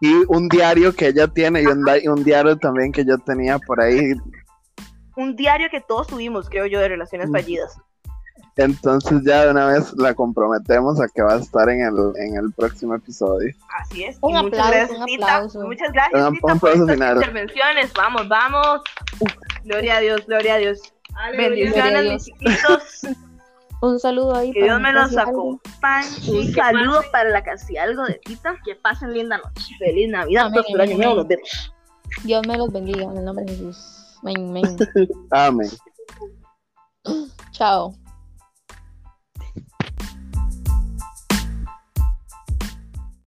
Y 0.00 0.12
un 0.28 0.48
diario 0.48 0.94
que 0.94 1.08
ella 1.08 1.28
tiene 1.28 1.62
y 1.62 1.66
un, 1.66 1.84
di- 1.84 2.08
un 2.08 2.24
diario 2.24 2.56
también 2.56 2.90
que 2.92 3.04
yo 3.04 3.18
tenía 3.18 3.58
por 3.58 3.80
ahí. 3.80 4.14
Un 5.16 5.36
diario 5.36 5.68
que 5.70 5.80
todos 5.80 6.06
tuvimos, 6.06 6.48
creo 6.48 6.66
yo, 6.66 6.80
de 6.80 6.88
relaciones 6.88 7.28
Mm. 7.28 7.32
fallidas. 7.32 7.76
Entonces 8.56 9.20
ya 9.24 9.44
de 9.44 9.50
una 9.52 9.66
vez 9.66 9.92
la 9.96 10.12
comprometemos 10.14 11.00
a 11.00 11.06
que 11.08 11.22
va 11.22 11.34
a 11.34 11.38
estar 11.38 11.68
en 11.68 11.80
el, 11.82 11.94
en 12.16 12.36
el 12.36 12.52
próximo 12.52 12.94
episodio. 12.94 13.54
Así 13.80 14.04
es. 14.04 14.18
Un 14.20 14.36
Y 14.36 14.42
muchas 14.42 14.60
aplauso, 14.60 14.70
gracias, 14.72 14.98
un 15.00 15.06
Tita. 15.06 15.24
aplauso. 15.36 15.60
Muchas 15.66 15.92
gracias, 15.92 16.22
Un- 16.28 16.34
Tita, 16.34 16.52
un 16.52 16.58
por 16.58 16.70
aplauso 16.70 16.80
estas 16.82 16.94
final. 16.94 17.16
intervenciones. 17.16 17.92
Vamos, 17.94 18.28
vamos. 18.28 18.80
Gloria 19.64 19.96
a 19.96 20.00
Dios, 20.00 20.26
gloria 20.26 20.54
a 20.54 20.58
Dios. 20.58 20.80
Bendiciones, 21.36 21.74
Gloria 21.92 21.98
a 21.98 22.02
mis 22.14 22.24
chiquitos. 22.24 23.00
Un 23.82 23.98
saludo 23.98 24.34
ahí 24.36 24.52
Que 24.52 24.60
para 24.60 24.72
Dios 24.78 24.80
me 24.82 24.92
los 24.92 25.16
acompañe. 25.16 26.08
Un 26.30 26.52
saludo 26.52 26.96
pasen. 26.96 27.12
para 27.12 27.30
la 27.30 27.42
casi 27.42 27.76
algo 27.78 28.04
de 28.04 28.20
Tita. 28.24 28.56
Que 28.64 28.74
pasen 28.76 29.12
linda 29.14 29.38
noche. 29.38 29.74
Feliz 29.78 30.08
Navidad, 30.10 30.46
Amén, 30.46 30.54
próspero 30.54 30.82
año 30.82 30.96
nuevo. 30.96 31.24
vemos. 31.24 31.72
Dios 32.24 32.46
me 32.46 32.56
los 32.58 32.70
bendiga 32.72 33.04
en 33.04 33.16
el 33.16 33.24
nombre 33.24 33.44
de 33.46 33.52
Jesús. 33.52 34.18
Amén, 34.22 34.48
amén. 34.50 34.76
Amén. 35.30 35.70
Chao. 37.52 37.94